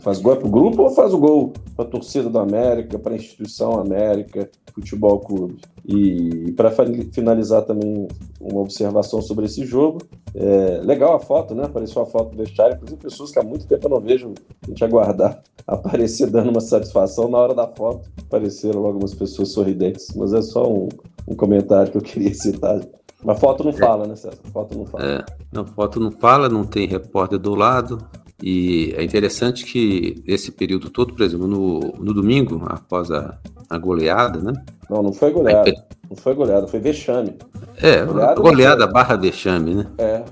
Faz 0.00 0.18
gol 0.20 0.36
para 0.36 0.46
o 0.46 0.50
grupo 0.50 0.82
ou 0.82 0.90
faz 0.90 1.12
o 1.12 1.18
gol 1.18 1.52
para 1.76 1.84
a 1.84 1.88
torcida 1.88 2.28
do 2.28 2.38
América, 2.38 2.98
para 2.98 3.12
a 3.12 3.16
instituição 3.16 3.78
América 3.78 4.50
Futebol 4.74 5.20
Clube? 5.20 5.60
E 5.86 6.52
para 6.52 6.70
finalizar 7.12 7.62
também 7.62 8.08
uma 8.40 8.60
observação 8.60 9.20
sobre 9.20 9.46
esse 9.46 9.64
jogo, 9.64 9.98
é 10.34 10.80
legal 10.82 11.14
a 11.14 11.20
foto, 11.20 11.54
né? 11.54 11.64
Apareceu 11.64 12.02
a 12.02 12.06
foto 12.06 12.30
do 12.30 12.38
vestiário, 12.38 12.76
inclusive 12.76 13.00
pessoas 13.00 13.30
que 13.30 13.38
há 13.38 13.42
muito 13.42 13.66
tempo 13.66 13.86
eu 13.86 13.90
não 13.90 14.00
vejo 14.00 14.32
a 14.62 14.66
gente 14.66 14.84
aguardar 14.84 15.42
aparecer 15.66 16.28
dando 16.28 16.50
uma 16.50 16.60
satisfação 16.60 17.28
na 17.28 17.38
hora 17.38 17.54
da 17.54 17.66
foto. 17.66 18.08
Apareceram 18.26 18.84
algumas 18.84 19.14
pessoas 19.14 19.50
sorridentes, 19.50 20.08
mas 20.14 20.32
é 20.32 20.42
só 20.42 20.70
um, 20.70 20.88
um 21.28 21.34
comentário 21.34 21.92
que 21.92 21.98
eu 21.98 22.02
queria 22.02 22.34
citar. 22.34 22.80
Mas 23.22 23.40
foto 23.40 23.64
não 23.64 23.72
fala, 23.72 24.06
né, 24.06 24.16
César? 24.16 24.36
Foto 24.52 24.76
não 24.76 24.84
fala. 24.84 25.04
É, 25.04 25.24
não, 25.50 25.66
foto 25.66 25.98
não 25.98 26.10
fala, 26.10 26.48
não 26.48 26.64
tem 26.64 26.86
repórter 26.86 27.38
do 27.38 27.54
lado, 27.54 27.98
e 28.42 28.92
é 28.96 29.02
interessante 29.02 29.64
que 29.64 30.22
esse 30.26 30.50
período 30.50 30.90
todo, 30.90 31.14
por 31.14 31.22
exemplo, 31.22 31.46
no, 31.46 31.80
no 31.98 32.12
domingo, 32.12 32.62
após 32.66 33.10
a, 33.10 33.38
a 33.70 33.78
goleada, 33.78 34.40
né? 34.40 34.52
Não, 34.90 35.02
não 35.02 35.12
foi 35.12 35.30
goleada. 35.30 35.72
Não 36.08 36.16
foi 36.16 36.34
goleada, 36.34 36.66
foi 36.66 36.80
vexame. 36.80 37.34
É, 37.76 38.04
goleada, 38.04 38.34
goleada 38.40 38.86
barra 38.86 39.16
vexame, 39.16 39.74
né? 39.74 39.86
É, 39.98 40.24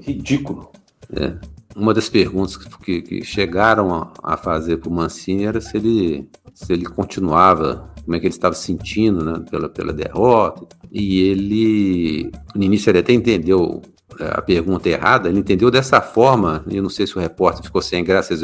ridículo. 0.00 0.70
É. 1.14 1.34
Uma 1.76 1.94
das 1.94 2.08
perguntas 2.08 2.56
que, 2.56 3.02
que 3.02 3.24
chegaram 3.24 3.94
a, 3.94 4.12
a 4.22 4.36
fazer 4.36 4.78
para 4.78 4.88
o 4.88 4.92
Mancini 4.92 5.44
era 5.44 5.60
se 5.60 5.76
ele, 5.76 6.28
se 6.54 6.72
ele 6.72 6.84
continuava, 6.86 7.90
como 8.04 8.16
é 8.16 8.20
que 8.20 8.26
ele 8.26 8.34
estava 8.34 8.54
sentindo 8.54 9.24
né, 9.24 9.44
pela, 9.50 9.68
pela 9.68 9.92
derrota. 9.92 10.66
E 10.90 11.20
ele, 11.22 12.32
no 12.54 12.62
início, 12.62 12.90
ele 12.90 12.98
até 12.98 13.12
entendeu 13.12 13.82
a 14.20 14.42
pergunta 14.42 14.88
errada, 14.88 15.28
ele 15.28 15.38
entendeu 15.38 15.70
dessa 15.70 16.00
forma, 16.00 16.64
eu 16.70 16.82
não 16.82 16.90
sei 16.90 17.06
se 17.06 17.16
o 17.16 17.20
repórter 17.20 17.64
ficou 17.64 17.80
sem 17.80 18.02
graça, 18.02 18.34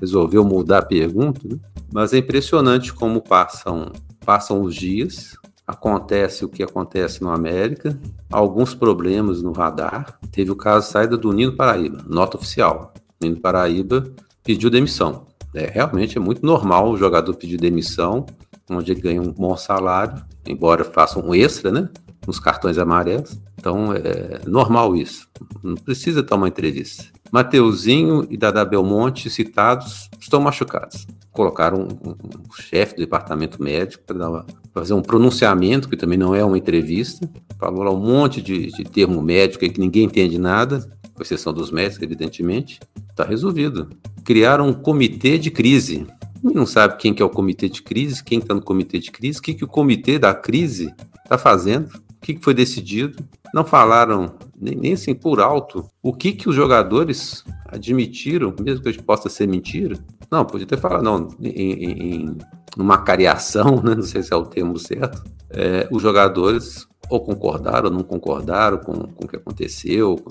resolveu 0.00 0.44
mudar 0.44 0.78
a 0.78 0.82
pergunta, 0.82 1.40
né? 1.44 1.58
mas 1.92 2.12
é 2.12 2.18
impressionante 2.18 2.92
como 2.92 3.20
passam, 3.20 3.92
passam 4.24 4.62
os 4.62 4.74
dias, 4.74 5.36
acontece 5.66 6.44
o 6.44 6.48
que 6.48 6.62
acontece 6.62 7.22
no 7.22 7.30
América, 7.30 7.98
alguns 8.30 8.74
problemas 8.74 9.42
no 9.42 9.52
radar. 9.52 10.18
Teve 10.32 10.50
o 10.50 10.56
caso 10.56 10.90
saída 10.90 11.16
do 11.16 11.30
Nino 11.32 11.54
Paraíba, 11.54 12.02
nota 12.08 12.38
oficial. 12.38 12.94
Nino 13.20 13.36
Paraíba 13.36 14.10
pediu 14.42 14.70
demissão. 14.70 15.26
É, 15.54 15.66
realmente 15.66 16.16
é 16.16 16.20
muito 16.20 16.44
normal 16.44 16.90
o 16.90 16.96
jogador 16.96 17.34
pedir 17.34 17.58
demissão, 17.58 18.24
onde 18.70 18.92
ele 18.92 19.00
ganha 19.00 19.20
um 19.20 19.30
bom 19.30 19.56
salário, 19.56 20.22
embora 20.46 20.84
faça 20.84 21.18
um 21.18 21.34
extra, 21.34 21.70
né? 21.70 21.88
Nos 22.28 22.38
cartões 22.38 22.76
amarelos. 22.76 23.40
Então 23.58 23.92
é 23.92 24.40
normal 24.46 24.94
isso. 24.94 25.26
Não 25.62 25.74
precisa 25.74 26.22
tomar 26.22 26.48
entrevista. 26.48 27.04
Mateuzinho 27.32 28.26
e 28.30 28.36
Dada 28.36 28.64
Belmonte, 28.64 29.30
citados, 29.30 30.08
estão 30.20 30.40
machucados 30.40 31.06
colocaram 31.38 31.82
um, 31.82 32.08
um, 32.08 32.12
um 32.12 32.52
chefe 32.52 32.96
do 32.96 32.98
departamento 32.98 33.62
médico 33.62 34.02
para 34.04 34.44
fazer 34.74 34.92
um 34.92 35.00
pronunciamento, 35.00 35.88
que 35.88 35.96
também 35.96 36.18
não 36.18 36.34
é 36.34 36.44
uma 36.44 36.58
entrevista, 36.58 37.30
falou 37.56 37.84
lá 37.84 37.92
um 37.92 38.00
monte 38.00 38.42
de, 38.42 38.72
de 38.72 38.82
termo 38.82 39.22
médico 39.22 39.64
aí 39.64 39.70
que 39.70 39.78
ninguém 39.78 40.04
entende 40.04 40.36
nada, 40.36 40.90
com 41.14 41.22
exceção 41.22 41.52
dos 41.52 41.70
médicos, 41.70 42.02
evidentemente, 42.02 42.80
está 43.08 43.24
resolvido. 43.24 43.88
Criaram 44.24 44.66
um 44.66 44.72
comitê 44.72 45.38
de 45.38 45.48
crise. 45.48 46.08
Não 46.42 46.66
sabe 46.66 46.96
quem 46.96 47.14
que 47.14 47.22
é 47.22 47.24
o 47.24 47.30
comitê 47.30 47.68
de 47.68 47.82
crise, 47.82 48.22
quem 48.22 48.40
está 48.40 48.52
no 48.52 48.62
comitê 48.62 48.98
de 48.98 49.12
crise, 49.12 49.38
o 49.38 49.42
que, 49.42 49.54
que 49.54 49.64
o 49.64 49.68
comitê 49.68 50.18
da 50.18 50.34
crise 50.34 50.92
está 51.22 51.38
fazendo, 51.38 51.88
o 52.18 52.20
que, 52.20 52.38
foi 52.42 52.52
decidido. 52.52 53.24
Não 53.54 53.64
falaram 53.64 54.34
nem, 54.60 54.74
nem 54.74 54.92
assim 54.92 55.14
por 55.14 55.40
alto 55.40 55.88
o 56.02 56.12
que, 56.12 56.32
que 56.32 56.48
os 56.48 56.54
jogadores 56.54 57.44
admitiram, 57.66 58.54
mesmo 58.60 58.82
que 58.82 59.02
possa 59.02 59.28
ser 59.28 59.46
mentira, 59.46 59.98
não, 60.30 60.44
podia 60.44 60.66
ter 60.66 60.78
falado, 60.78 61.02
não, 61.02 61.28
em, 61.40 61.84
em 62.24 62.38
uma 62.76 62.98
cariação, 62.98 63.80
né, 63.82 63.94
não 63.94 64.02
sei 64.02 64.22
se 64.22 64.32
é 64.32 64.36
o 64.36 64.44
termo 64.44 64.78
certo, 64.78 65.24
é, 65.50 65.88
os 65.90 66.02
jogadores 66.02 66.86
ou 67.10 67.20
concordaram 67.20 67.88
ou 67.88 67.94
não 67.94 68.02
concordaram 68.02 68.78
com, 68.78 68.92
com 68.92 69.24
o 69.24 69.28
que 69.28 69.36
aconteceu, 69.36 70.22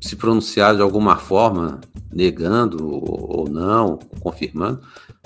se 0.00 0.16
pronunciaram 0.16 0.76
de 0.76 0.82
alguma 0.82 1.16
forma, 1.16 1.80
negando 2.12 2.86
ou, 2.86 3.48
não, 3.48 3.98
confirmando. 4.20 4.80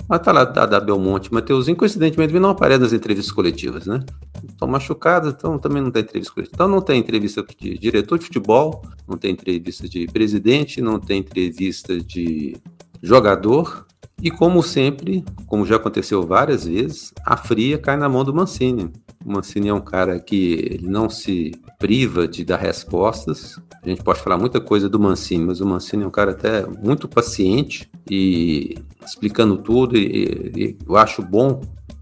Mas 0.07 0.21
tá 0.21 0.31
lá 0.31 0.43
da, 0.43 0.65
da 0.65 0.79
Belmonte, 0.79 1.33
Mateuzinho, 1.33 1.77
coincidentemente, 1.77 2.37
não 2.37 2.49
aparece 2.49 2.81
nas 2.81 2.93
entrevistas 2.93 3.31
coletivas, 3.31 3.85
né? 3.85 4.03
Estão 4.49 4.67
machucados, 4.67 5.31
então 5.31 5.57
também 5.57 5.81
não 5.81 5.91
tem 5.91 6.01
entrevista 6.01 6.33
coletiva. 6.33 6.55
Então 6.55 6.67
não 6.67 6.81
tem 6.81 6.99
entrevista 6.99 7.45
de 7.57 7.77
diretor 7.77 8.19
de 8.19 8.25
futebol, 8.25 8.83
não 9.07 9.17
tem 9.17 9.31
entrevista 9.31 9.87
de 9.87 10.05
presidente, 10.07 10.81
não 10.81 10.99
tem 10.99 11.19
entrevista 11.19 11.97
de 11.97 12.57
jogador, 13.01 13.85
e 14.23 14.31
como 14.31 14.63
sempre, 14.63 15.21
como 15.47 15.65
já 15.65 15.75
aconteceu 15.75 16.25
várias 16.25 16.63
vezes, 16.63 17.13
a 17.25 17.35
fria 17.35 17.77
cai 17.77 17.97
na 17.97 18.07
mão 18.07 18.23
do 18.23 18.33
Mancini. 18.33 18.89
O 19.25 19.33
Mancini 19.33 19.67
é 19.67 19.73
um 19.73 19.81
cara 19.81 20.17
que 20.17 20.79
não 20.81 21.09
se 21.09 21.51
priva 21.77 22.25
de 22.25 22.45
dar 22.45 22.55
respostas. 22.55 23.59
A 23.83 23.89
gente 23.89 24.01
pode 24.01 24.21
falar 24.21 24.37
muita 24.37 24.61
coisa 24.61 24.87
do 24.87 24.97
Mancini, 24.97 25.43
mas 25.43 25.59
o 25.59 25.65
Mancini 25.65 26.03
é 26.03 26.07
um 26.07 26.09
cara 26.09 26.31
até 26.31 26.65
muito 26.65 27.05
paciente 27.05 27.91
e 28.09 28.77
explicando 29.05 29.57
tudo. 29.57 29.97
E, 29.97 30.53
e 30.55 30.77
eu 30.87 30.95
acho 30.95 31.21
bom, 31.21 31.59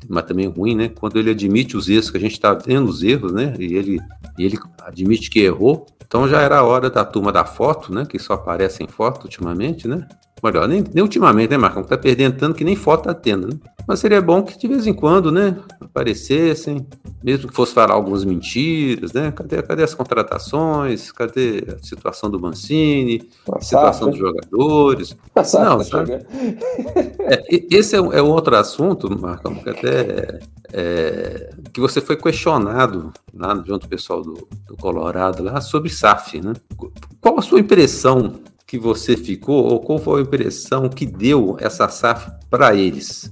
mas 0.07 0.23
também 0.25 0.45
ruim, 0.45 0.75
né? 0.75 0.89
Quando 0.89 1.17
ele 1.17 1.31
admite 1.31 1.75
os 1.75 1.89
erros, 1.89 2.11
que 2.11 2.17
a 2.17 2.21
gente 2.21 2.33
está 2.33 2.53
vendo 2.53 2.87
os 2.87 3.01
erros, 3.01 3.31
né? 3.31 3.55
E 3.57 3.73
ele, 3.73 3.99
e 4.37 4.45
ele 4.45 4.59
admite 4.85 5.27
que 5.27 5.39
errou. 5.39 5.87
Então 6.05 6.27
já 6.27 6.39
era 6.39 6.59
a 6.59 6.63
hora 6.63 6.87
da 6.87 7.03
turma 7.03 7.31
da 7.31 7.45
foto, 7.45 7.91
né? 7.91 8.05
Que 8.05 8.19
só 8.19 8.33
aparece 8.33 8.83
em 8.83 8.87
foto 8.87 9.23
ultimamente, 9.23 9.87
né? 9.87 10.07
Melhor, 10.43 10.67
nem, 10.67 10.83
nem 10.93 11.03
ultimamente, 11.03 11.51
né, 11.51 11.57
Marcão? 11.57 11.83
Tá 11.83 11.97
perdendo 11.97 12.37
tanto 12.37 12.55
que 12.55 12.63
nem 12.63 12.75
foto 12.75 13.03
tá 13.03 13.13
tendo, 13.13 13.47
né? 13.47 13.53
Mas 13.87 13.99
seria 13.99 14.21
bom 14.21 14.43
que 14.43 14.57
de 14.57 14.67
vez 14.67 14.87
em 14.87 14.93
quando, 14.93 15.31
né, 15.31 15.57
aparecessem, 15.79 16.85
mesmo 17.23 17.49
que 17.49 17.55
fosse 17.55 17.73
falar 17.73 17.93
algumas 17.93 18.23
mentiras, 18.25 19.13
né? 19.13 19.31
Cadê, 19.31 19.61
cadê 19.61 19.83
as 19.83 19.93
contratações? 19.93 21.11
Cadê 21.11 21.63
a 21.79 21.83
situação 21.83 22.29
do 22.29 22.39
Mancini? 22.39 23.29
A 23.51 23.61
situação 23.61 24.09
dos 24.09 24.17
jogadores? 24.17 25.15
Não, 25.35 25.83
sabe? 25.83 26.13
É, 27.19 27.43
esse 27.69 27.95
é, 27.95 27.99
é 27.99 28.21
outro 28.21 28.55
assunto, 28.55 29.09
Marcão, 29.19 29.55
que 29.55 29.69
até 29.69 30.39
é, 30.73 31.53
que 31.73 31.79
você 31.79 32.01
foi 32.01 32.15
questionado 32.15 33.11
lá 33.33 33.53
junto 33.55 33.81
com 33.81 33.87
o 33.87 33.89
pessoal 33.89 34.21
do, 34.21 34.47
do 34.65 34.77
Colorado 34.77 35.43
lá 35.43 35.59
sobre 35.61 35.89
SAF, 35.89 36.39
né? 36.41 36.53
Qual 37.19 37.37
a 37.37 37.41
sua 37.41 37.59
impressão 37.59 38.39
que 38.71 38.79
você 38.79 39.17
ficou, 39.17 39.65
ou 39.65 39.81
qual 39.81 39.99
foi 39.99 40.21
a 40.21 40.23
impressão 40.23 40.87
que 40.87 41.05
deu 41.05 41.57
essa 41.59 41.89
SAF 41.89 42.31
para 42.49 42.73
eles? 42.73 43.29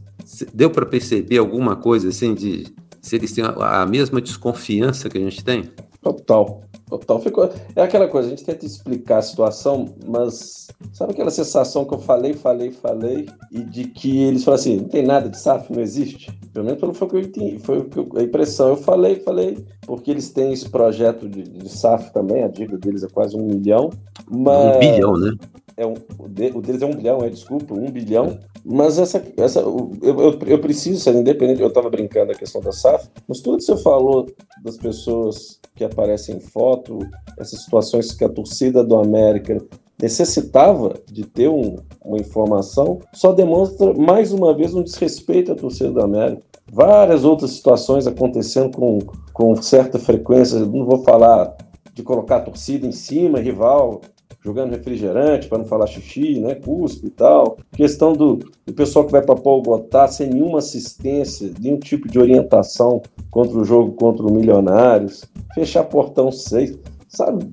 Deu 0.54 0.70
para 0.70 0.86
perceber 0.86 1.38
alguma 1.38 1.78
coisa 1.78 2.10
assim 2.10 2.34
de 2.34 2.68
se 3.02 3.16
eles 3.16 3.32
têm 3.32 3.46
a 3.46 3.86
mesma 3.86 4.20
desconfiança 4.20 5.08
que 5.08 5.18
a 5.18 5.22
gente 5.22 5.42
tem? 5.42 5.72
Total, 6.02 6.62
total. 6.90 7.20
Ficou... 7.20 7.50
É 7.76 7.82
aquela 7.82 8.08
coisa, 8.08 8.28
a 8.28 8.30
gente 8.30 8.46
tenta 8.46 8.66
explicar 8.66 9.18
a 9.18 9.22
situação, 9.22 9.94
mas 10.06 10.68
sabe 10.94 11.12
aquela 11.12 11.30
sensação 11.30 11.84
que 11.84 11.94
eu 11.94 12.00
falei, 12.00 12.34
falei, 12.34 12.72
falei, 12.72 13.28
e 13.52 13.62
de 13.62 13.84
que 13.86 14.24
eles 14.24 14.46
falam 14.46 14.60
assim, 14.60 14.78
não 14.78 14.88
tem 14.88 15.06
nada 15.06 15.28
de 15.28 15.38
SAF, 15.38 15.74
não 15.74 15.82
existe? 15.82 16.32
Pelo 16.54 16.66
menos 16.66 16.80
foi 16.98 17.08
o 17.08 17.10
que 17.10 17.16
eu 17.18 17.22
entendi, 17.22 17.60
foi 17.60 17.86
a 18.16 18.24
impressão. 18.24 18.70
Eu 18.70 18.78
falei, 18.78 19.18
falei, 19.18 19.58
porque 19.86 20.10
eles 20.10 20.30
têm 20.32 20.54
esse 20.54 20.70
projeto 20.70 21.28
de, 21.28 21.44
de 21.44 21.70
SAF 21.70 22.14
também, 22.14 22.44
a 22.44 22.48
dívida 22.48 22.78
deles 22.78 23.04
é 23.04 23.10
quase 23.10 23.36
um 23.36 23.46
milhão, 23.46 23.90
mas... 24.30 24.78
Um 24.78 24.80
bilhão, 24.80 25.18
né? 25.18 25.36
É 25.80 25.88
um, 25.88 25.94
o 26.20 26.28
deles 26.28 26.82
é 26.82 26.86
um 26.86 26.94
bilhão, 26.94 27.24
é, 27.24 27.30
desculpa, 27.30 27.74
um 27.74 27.90
bilhão. 27.90 28.38
Mas 28.66 29.00
essa, 29.00 29.24
essa 29.38 29.62
eu, 29.62 29.94
eu, 30.02 30.40
eu 30.46 30.60
preciso 30.60 31.00
ser 31.00 31.16
independente. 31.16 31.62
Eu 31.62 31.70
estava 31.70 31.90
brincando 31.90 32.34
da 32.34 32.38
questão 32.38 32.60
da 32.60 32.74
SAF, 32.74 33.08
mas 33.26 33.40
tudo 33.40 33.58
que 33.58 33.64
você 33.64 33.78
falou 33.78 34.28
das 34.62 34.76
pessoas 34.76 35.58
que 35.74 35.86
aparecem 35.86 36.36
em 36.36 36.42
foto, 36.42 37.00
essas 37.38 37.64
situações 37.64 38.12
que 38.12 38.26
a 38.26 38.30
torcida 38.30 38.84
do 38.84 38.98
América 38.98 39.66
necessitava 40.02 40.96
de 41.10 41.26
ter 41.26 41.48
um, 41.48 41.78
uma 42.04 42.18
informação, 42.18 43.00
só 43.14 43.32
demonstra 43.32 43.94
mais 43.94 44.34
uma 44.34 44.54
vez 44.54 44.74
um 44.74 44.84
desrespeito 44.84 45.54
à 45.54 45.56
torcida 45.56 45.92
do 45.92 46.02
América. 46.02 46.42
Várias 46.70 47.24
outras 47.24 47.52
situações 47.52 48.06
acontecendo 48.06 48.76
com, 48.76 49.00
com 49.32 49.62
certa 49.62 49.98
frequência, 49.98 50.60
não 50.60 50.84
vou 50.84 51.04
falar 51.04 51.56
de 51.94 52.04
colocar 52.04 52.38
a 52.38 52.42
torcida 52.42 52.86
em 52.86 52.92
cima, 52.92 53.40
rival, 53.40 54.02
jogando 54.44 54.72
refrigerante, 54.72 55.48
para 55.48 55.58
não 55.58 55.66
falar 55.66 55.88
xixi, 55.88 56.40
né, 56.40 56.56
cuspe 56.56 57.08
e 57.08 57.10
tal. 57.10 57.58
Questão 57.74 58.14
do, 58.14 58.40
do 58.66 58.74
pessoal 58.74 59.06
que 59.06 59.12
vai 59.12 59.22
para 59.22 59.36
Bogotá 59.36 60.08
sem 60.08 60.30
nenhuma 60.30 60.60
assistência, 60.60 61.52
nenhum 61.60 61.78
tipo 61.78 62.08
de 62.08 62.20
orientação 62.20 63.02
contra 63.30 63.58
o 63.58 63.66
jogo 63.66 63.94
contra 63.94 64.26
o 64.26 64.32
Milionários, 64.32 65.26
fechar 65.54 65.84
portão 65.84 66.32
6, 66.32 66.78
sabe? 67.08 67.50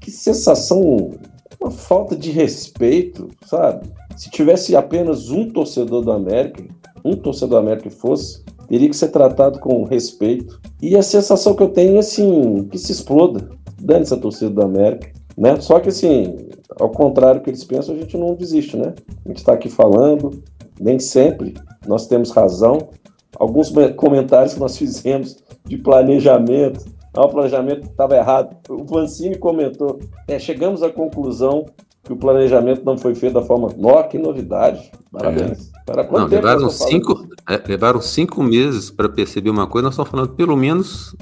Que 0.00 0.10
sensação, 0.10 1.12
uma 1.60 1.70
falta 1.70 2.16
de 2.16 2.30
respeito, 2.30 3.28
sabe? 3.46 3.86
Se 4.16 4.30
tivesse 4.30 4.74
apenas 4.74 5.30
um 5.30 5.48
torcedor 5.48 6.02
do 6.02 6.12
América, 6.12 6.64
um 7.04 7.16
torcedor 7.16 7.60
do 7.60 7.66
América 7.66 7.90
fosse, 7.90 8.42
teria 8.68 8.88
que 8.88 8.96
ser 8.96 9.08
tratado 9.08 9.58
com 9.58 9.84
respeito. 9.84 10.60
E 10.80 10.96
a 10.96 11.02
sensação 11.02 11.54
que 11.54 11.62
eu 11.62 11.68
tenho 11.68 11.96
é 11.96 11.98
assim, 11.98 12.68
que 12.70 12.78
se 12.78 12.92
exploda. 12.92 13.50
Dane 13.80 14.02
essa 14.02 14.16
torcida 14.16 14.50
do 14.50 14.62
América. 14.62 15.10
Né? 15.36 15.60
Só 15.60 15.80
que 15.80 15.88
assim, 15.88 16.48
ao 16.78 16.90
contrário 16.90 17.40
do 17.40 17.44
que 17.44 17.50
eles 17.50 17.64
pensam, 17.64 17.94
a 17.94 17.98
gente 17.98 18.16
não 18.16 18.34
desiste, 18.34 18.76
né? 18.76 18.94
A 19.24 19.28
gente 19.28 19.38
está 19.38 19.52
aqui 19.52 19.68
falando, 19.68 20.42
nem 20.80 20.98
sempre 20.98 21.54
nós 21.86 22.06
temos 22.06 22.30
razão. 22.30 22.90
Alguns 23.38 23.72
comentários 23.96 24.54
que 24.54 24.60
nós 24.60 24.76
fizemos 24.78 25.36
de 25.64 25.78
planejamento, 25.78 26.84
ah, 27.14 27.26
o 27.26 27.28
planejamento 27.28 27.86
estava 27.86 28.16
errado. 28.16 28.56
O 28.68 28.84
Vancini 28.84 29.36
comentou, 29.36 30.00
é, 30.26 30.38
chegamos 30.38 30.82
à 30.82 30.90
conclusão 30.90 31.66
que 32.02 32.12
o 32.12 32.16
planejamento 32.16 32.84
não 32.84 32.98
foi 32.98 33.14
feito 33.14 33.34
da 33.34 33.42
forma. 33.42 33.68
Nossa, 33.76 34.08
que 34.08 34.18
novidade! 34.18 34.90
Parabéns. 35.12 35.70
É. 35.70 35.72
Para 35.84 36.04
quanto 36.04 36.22
não, 36.22 36.28
tempo 36.28 36.46
levaram 36.46 36.70
cinco, 36.70 37.26
é, 37.48 37.62
levaram 37.68 38.00
cinco 38.00 38.42
meses 38.42 38.90
para 38.90 39.08
perceber 39.08 39.50
uma 39.50 39.66
coisa, 39.66 39.84
nós 39.84 39.94
estamos 39.94 40.10
falando 40.10 40.34
pelo 40.34 40.56
menos 40.56 41.14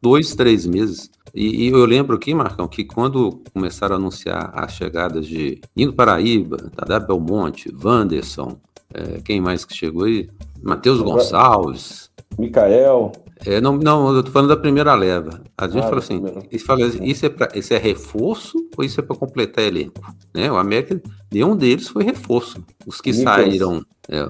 dois, 0.00 0.34
três 0.34 0.64
meses. 0.66 1.10
E, 1.34 1.66
e, 1.66 1.68
eu 1.68 1.84
lembro 1.84 2.16
aqui, 2.16 2.34
Marcão, 2.34 2.68
que 2.68 2.84
quando 2.84 3.42
começaram 3.54 3.96
a 3.96 3.98
anunciar 3.98 4.52
as 4.54 4.72
chegadas 4.72 5.26
de 5.26 5.60
Nino 5.74 5.92
Paraíba, 5.92 6.58
Tadá 6.76 7.00
Belmonte, 7.00 7.74
Wanderson, 7.82 8.58
é, 8.92 9.20
quem 9.24 9.40
mais 9.40 9.64
que 9.64 9.74
chegou 9.74 10.04
aí? 10.04 10.28
Matheus 10.62 11.00
Gonçalves. 11.00 12.10
Micael. 12.38 13.12
É, 13.44 13.60
não, 13.60 13.76
não, 13.76 14.14
eu 14.14 14.22
tô 14.22 14.30
falando 14.30 14.50
da 14.50 14.56
primeira 14.56 14.94
leva. 14.94 15.42
A 15.58 15.66
gente 15.66 15.84
Ah, 15.84 15.88
fala 15.88 15.98
assim, 15.98 16.22
fala 16.64 16.86
assim, 16.86 17.04
isso, 17.04 17.26
é 17.26 17.28
pra, 17.28 17.48
isso 17.54 17.74
é 17.74 17.78
reforço 17.78 18.56
ou 18.76 18.84
isso 18.84 19.00
é 19.00 19.02
para 19.02 19.16
completar 19.16 19.64
elenco? 19.64 20.00
Né? 20.32 20.50
O 20.50 20.56
América, 20.56 21.00
nenhum 21.30 21.56
deles 21.56 21.88
foi 21.88 22.04
reforço. 22.04 22.62
Os 22.86 23.00
que 23.00 23.12
saíram, 23.12 23.84
é, 24.08 24.28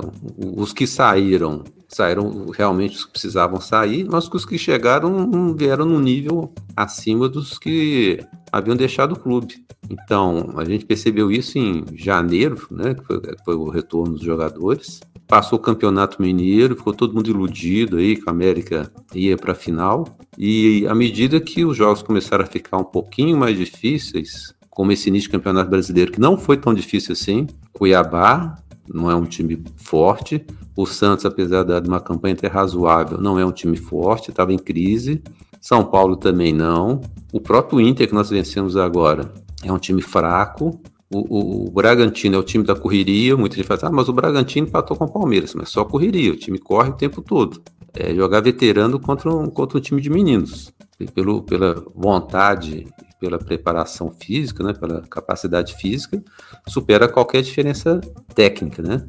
os 0.57 0.73
que 0.73 0.87
saíram, 0.87 1.63
saíram 1.93 2.51
realmente 2.51 2.97
os 2.97 3.05
que 3.05 3.13
precisavam 3.13 3.61
sair, 3.61 4.07
mas 4.11 4.29
os 4.33 4.45
que 4.45 4.59
chegaram 4.59 5.55
vieram 5.55 5.85
no 5.85 6.01
nível 6.01 6.53
acima 6.77 7.29
dos 7.29 7.59
que 7.59 8.19
haviam 8.51 8.77
deixado 8.77 9.13
o 9.13 9.19
clube. 9.19 9.65
Então, 9.91 10.55
a 10.57 10.65
gente 10.65 10.85
percebeu 10.85 11.31
isso 11.31 11.59
em 11.59 11.85
janeiro, 11.95 12.67
né, 12.71 12.95
que 12.95 13.05
foi, 13.05 13.21
que 13.21 13.45
foi 13.45 13.55
o 13.55 13.69
retorno 13.69 14.15
dos 14.15 14.23
jogadores. 14.23 15.01
Passou 15.27 15.59
o 15.59 15.63
Campeonato 15.63 16.21
Mineiro, 16.21 16.77
ficou 16.77 16.93
todo 16.93 17.15
mundo 17.15 17.31
iludido 17.31 17.97
aí 17.97 18.17
que 18.17 18.29
a 18.29 18.33
América 18.33 18.93
ia 19.15 19.37
para 19.37 19.53
a 19.53 19.55
final. 19.55 20.07
E 20.39 20.87
à 20.87 20.95
medida 20.95 21.41
que 21.41 21.65
os 21.65 21.77
jogos 21.77 22.03
começaram 22.03 22.45
a 22.45 22.47
ficar 22.47 22.79
um 22.79 22.85
pouquinho 22.85 23.37
mais 23.37 23.57
difíceis, 23.57 24.55
como 24.71 24.93
esse 24.93 25.09
início 25.09 25.29
de 25.29 25.33
Campeonato 25.37 25.71
Brasileiro, 25.71 26.13
que 26.13 26.21
não 26.21 26.37
foi 26.37 26.57
tão 26.57 26.73
difícil 26.73 27.13
assim, 27.13 27.47
Cuiabá 27.73 28.59
não 28.93 29.11
é 29.11 29.15
um 29.15 29.25
time 29.25 29.63
forte, 29.77 30.45
o 30.77 30.87
Santos, 30.87 31.27
apesar 31.27 31.65
de 31.65 31.89
uma 31.89 32.01
campanha 32.01 32.35
até 32.35 32.47
razoável, 32.47 33.19
não 33.19 33.39
é 33.39 33.45
um 33.45 33.53
time 33.53 33.77
forte, 33.77 34.31
estava 34.31 34.53
em 34.53 34.59
crise. 34.59 35.23
São 35.61 35.85
Paulo 35.85 36.17
também 36.17 36.53
não. 36.53 37.01
O 37.33 37.41
próprio 37.41 37.81
Inter 37.81 38.09
que 38.09 38.15
nós 38.15 38.31
vencemos 38.31 38.77
agora 38.77 39.33
é 39.63 39.73
um 39.73 39.79
time 39.79 40.03
fraco. 40.03 40.81
O, 41.11 41.19
o, 41.19 41.67
o 41.67 41.71
Bragantino 41.71 42.37
é 42.37 42.39
o 42.39 42.43
time 42.43 42.65
da 42.65 42.75
correria. 42.75 43.37
Muita 43.37 43.57
gente 43.57 43.67
fala, 43.67 43.79
assim, 43.79 43.87
ah, 43.87 43.93
mas 43.93 44.09
o 44.09 44.13
Bragantino 44.13 44.67
empatou 44.67 44.97
com 44.97 45.05
o 45.05 45.13
Palmeiras, 45.13 45.55
mas 45.55 45.69
só 45.69 45.85
correria. 45.85 46.33
O 46.33 46.37
time 46.37 46.59
corre 46.59 46.91
o 46.91 46.95
tempo 46.95 47.21
todo. 47.21 47.63
É 47.95 48.15
jogar 48.15 48.41
veterano 48.41 48.99
contra 48.99 49.31
um, 49.31 49.51
contra 49.51 49.77
um 49.77 49.81
time 49.81 50.01
de 50.01 50.09
meninos. 50.09 50.73
Pelo, 51.15 51.43
pela 51.43 51.85
vontade, 51.95 52.87
pela 53.21 53.39
preparação 53.39 54.11
física, 54.11 54.65
né, 54.65 54.73
pela 54.73 55.03
capacidade 55.03 55.77
física, 55.77 56.23
supera 56.67 57.07
qualquer 57.07 57.43
diferença 57.43 58.01
técnica, 58.35 58.83
né? 58.83 59.07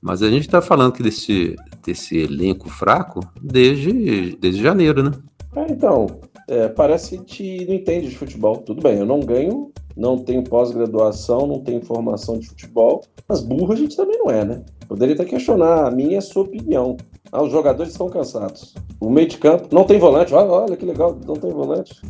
Mas 0.00 0.22
a 0.22 0.30
gente 0.30 0.42
está 0.42 0.62
falando 0.62 0.92
que 0.92 1.02
desse, 1.02 1.56
desse 1.84 2.18
elenco 2.18 2.68
fraco 2.68 3.20
desde, 3.40 4.36
desde 4.36 4.62
janeiro, 4.62 5.02
né? 5.02 5.12
Ah, 5.54 5.66
então, 5.68 6.06
é, 6.48 6.68
parece 6.68 7.10
que 7.10 7.16
a 7.16 7.18
gente 7.18 7.66
não 7.66 7.74
entende 7.74 8.08
de 8.08 8.16
futebol. 8.16 8.58
Tudo 8.58 8.82
bem, 8.82 8.98
eu 8.98 9.06
não 9.06 9.20
ganho, 9.20 9.70
não 9.96 10.18
tenho 10.18 10.42
pós-graduação, 10.42 11.46
não 11.46 11.60
tenho 11.60 11.84
formação 11.84 12.38
de 12.38 12.48
futebol, 12.48 13.02
mas 13.28 13.40
burro 13.40 13.72
a 13.72 13.76
gente 13.76 13.96
também 13.96 14.18
não 14.18 14.30
é, 14.30 14.44
né? 14.44 14.62
Poderia 14.88 15.14
até 15.14 15.24
questionar 15.24 15.86
a 15.86 15.90
minha 15.90 16.14
e 16.14 16.16
a 16.16 16.20
sua 16.20 16.42
opinião. 16.42 16.96
Ah, 17.30 17.42
os 17.42 17.52
jogadores 17.52 17.92
estão 17.92 18.08
cansados. 18.08 18.74
O 19.00 19.10
meio 19.10 19.28
de 19.28 19.38
campo 19.38 19.68
não 19.70 19.84
tem 19.84 19.98
volante. 19.98 20.34
Olha, 20.34 20.50
olha 20.50 20.76
que 20.76 20.84
legal, 20.86 21.16
não 21.26 21.34
tem 21.34 21.50
volante. 21.50 22.00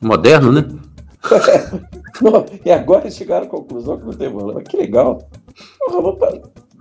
Moderno, 0.00 0.50
né? 0.50 0.66
Não, 2.20 2.44
e 2.64 2.70
agora 2.70 3.10
chegaram 3.10 3.46
à 3.46 3.48
conclusão 3.48 3.98
que 3.98 4.04
não 4.04 4.12
tem 4.12 4.28
volante. 4.28 4.56
Mas 4.56 4.68
que 4.68 4.76
legal. 4.76 5.26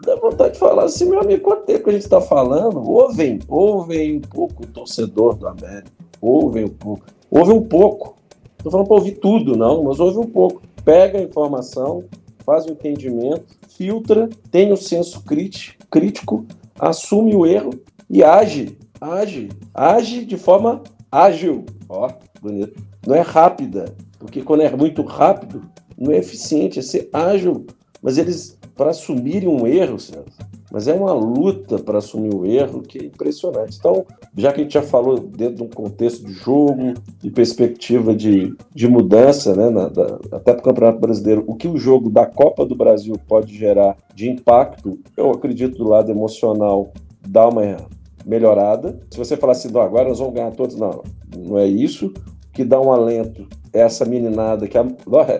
Dá 0.05 0.17
vontade 0.17 0.53
de 0.53 0.59
falar 0.59 0.83
assim, 0.83 1.09
meu 1.09 1.21
amigo, 1.21 1.43
quanto 1.43 1.63
tempo 1.63 1.85
que 1.85 1.89
a 1.89 1.93
gente 1.93 2.03
está 2.03 2.19
falando? 2.19 2.83
Ouvem, 2.89 3.39
ouvem 3.47 4.17
um 4.17 4.21
pouco 4.21 4.63
o 4.63 4.67
torcedor 4.67 5.35
do 5.35 5.47
América. 5.47 5.91
Ouvem 6.21 6.65
um 6.65 6.69
pouco. 6.69 7.05
Ouvem 7.31 7.55
um 7.55 7.63
pouco. 7.63 8.17
Não 8.63 8.71
falando 8.71 8.87
para 8.87 8.97
ouvir 8.97 9.13
tudo, 9.13 9.55
não, 9.55 9.83
mas 9.83 10.01
ouve 10.01 10.17
um 10.17 10.29
pouco. 10.29 10.61
Pega 10.83 11.19
a 11.19 11.21
informação, 11.21 12.03
faz 12.45 12.65
o 12.65 12.71
entendimento, 12.71 13.45
filtra, 13.69 14.29
tem 14.51 14.73
o 14.73 14.77
senso 14.77 15.21
crítico, 15.23 15.85
crítico, 15.89 16.45
assume 16.77 17.33
o 17.33 17.45
erro 17.45 17.71
e 18.09 18.23
age. 18.23 18.77
Age. 18.99 19.49
Age 19.73 20.25
de 20.25 20.37
forma 20.37 20.83
ágil. 21.09 21.65
Ó, 21.87 22.09
bonito. 22.41 22.81
Não 23.07 23.15
é 23.15 23.21
rápida, 23.21 23.95
porque 24.19 24.41
quando 24.41 24.61
é 24.61 24.75
muito 24.75 25.01
rápido, 25.01 25.63
não 25.97 26.11
é 26.11 26.17
eficiente, 26.17 26.79
é 26.79 26.81
ser 26.81 27.09
ágil. 27.13 27.65
Mas 28.01 28.17
eles, 28.17 28.57
para 28.83 28.91
assumirem 28.91 29.47
um 29.47 29.65
erro, 29.65 29.97
Celso, 29.97 30.25
mas 30.69 30.89
é 30.89 30.93
uma 30.93 31.13
luta 31.13 31.79
para 31.79 31.99
assumir 31.99 32.33
o 32.35 32.45
erro 32.45 32.81
que 32.81 32.99
é 32.99 33.05
impressionante. 33.05 33.77
Então, 33.79 34.05
já 34.35 34.51
que 34.51 34.59
a 34.59 34.63
gente 34.63 34.73
já 34.73 34.81
falou 34.81 35.17
dentro 35.19 35.55
de 35.55 35.63
um 35.63 35.69
contexto 35.69 36.25
de 36.25 36.33
jogo, 36.33 36.95
de 37.21 37.31
perspectiva 37.31 38.13
de, 38.13 38.53
de 38.75 38.87
mudança, 38.89 39.55
né, 39.55 39.69
na- 39.69 39.87
da- 39.87 40.19
até 40.33 40.51
para 40.51 40.59
o 40.59 40.63
Campeonato 40.63 40.99
Brasileiro, 40.99 41.45
o 41.47 41.55
que 41.55 41.65
o 41.65 41.77
jogo 41.77 42.09
da 42.09 42.25
Copa 42.25 42.65
do 42.65 42.75
Brasil 42.75 43.15
pode 43.25 43.57
gerar 43.57 43.95
de 44.13 44.29
impacto, 44.29 44.99
eu 45.15 45.31
acredito 45.31 45.77
do 45.77 45.87
lado 45.87 46.11
emocional 46.11 46.91
dá 47.25 47.47
uma 47.47 47.77
melhorada. 48.25 48.99
Se 49.09 49.17
você 49.17 49.37
falar 49.37 49.53
assim, 49.53 49.69
agora 49.69 50.09
nós 50.09 50.19
vamos 50.19 50.33
ganhar 50.33 50.51
todos, 50.51 50.75
não, 50.75 51.03
não 51.37 51.57
é 51.57 51.65
isso. 51.65 52.07
O 52.07 52.51
que 52.53 52.65
dá 52.65 52.81
um 52.81 52.91
alento 52.91 53.47
é 53.71 53.79
essa 53.79 54.03
meninada 54.03 54.67
que 54.67 54.77
a, 54.77 54.85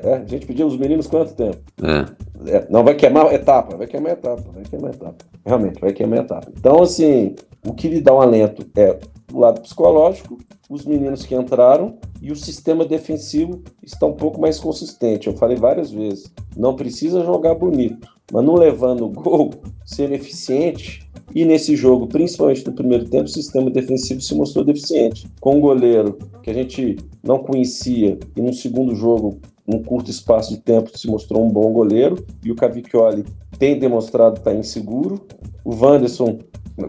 é, 0.02 0.14
a 0.14 0.26
gente 0.26 0.46
pediu 0.46 0.66
os 0.66 0.78
meninos 0.78 1.08
quanto 1.08 1.34
tempo? 1.34 1.58
É. 1.84 2.23
É, 2.48 2.68
não 2.70 2.84
vai 2.84 2.96
queimar 2.96 3.34
etapa, 3.34 3.76
vai 3.78 3.88
queimar 3.88 4.14
etapa, 4.14 4.44
vai 4.54 4.64
queimar 4.64 4.94
etapa. 4.94 5.26
Realmente, 5.46 5.80
vai 5.80 5.94
queimar 5.94 6.20
etapa. 6.20 6.52
Então, 6.58 6.82
assim, 6.82 7.36
o 7.66 7.74
que 7.74 7.88
lhe 7.88 8.02
dá 8.02 8.14
um 8.14 8.22
alento 8.22 8.66
é 8.76 9.00
o 9.32 9.40
lado 9.40 9.62
psicológico, 9.62 10.38
os 10.70 10.86
meninos 10.86 11.26
que 11.26 11.36
entraram 11.36 11.96
e 12.22 12.32
o 12.32 12.36
sistema 12.36 12.86
defensivo 12.86 13.62
está 13.82 14.06
um 14.06 14.14
pouco 14.14 14.40
mais 14.40 14.60
consistente. 14.60 15.28
Eu 15.28 15.36
falei 15.36 15.58
várias 15.58 15.92
vezes, 15.92 16.32
não 16.56 16.76
precisa 16.76 17.24
jogar 17.24 17.56
bonito, 17.56 18.08
mas 18.32 18.44
não 18.44 18.56
levando 18.56 19.06
o 19.06 19.10
gol, 19.10 19.52
ser 19.86 20.12
eficiente. 20.12 21.08
E 21.34 21.46
nesse 21.46 21.76
jogo, 21.76 22.08
principalmente 22.08 22.66
no 22.66 22.74
primeiro 22.74 23.06
tempo, 23.06 23.26
o 23.26 23.28
sistema 23.28 23.70
defensivo 23.70 24.22
se 24.22 24.36
mostrou 24.36 24.64
deficiente. 24.64 25.28
Com 25.40 25.58
um 25.58 25.60
goleiro 25.60 26.18
que 26.42 26.50
a 26.50 26.54
gente 26.54 26.98
não 27.24 27.40
conhecia 27.40 28.20
e 28.36 28.42
no 28.42 28.54
segundo 28.54 28.96
jogo 28.96 29.40
num 29.68 29.82
curto 29.82 30.12
espaço 30.12 30.50
de 30.52 30.58
tempo 30.58 30.98
se 30.98 31.08
mostrou 31.08 31.46
um 31.46 31.50
bom 31.50 31.72
goleiro 31.72 32.26
e 32.44 32.52
o 32.52 32.56
Cavicchioli 32.56 33.26
tem 33.58 33.80
demonstrado 33.80 34.38
estar 34.38 34.54
inseguro. 34.54 35.22
O 35.64 35.74
Wanderson 35.76 36.40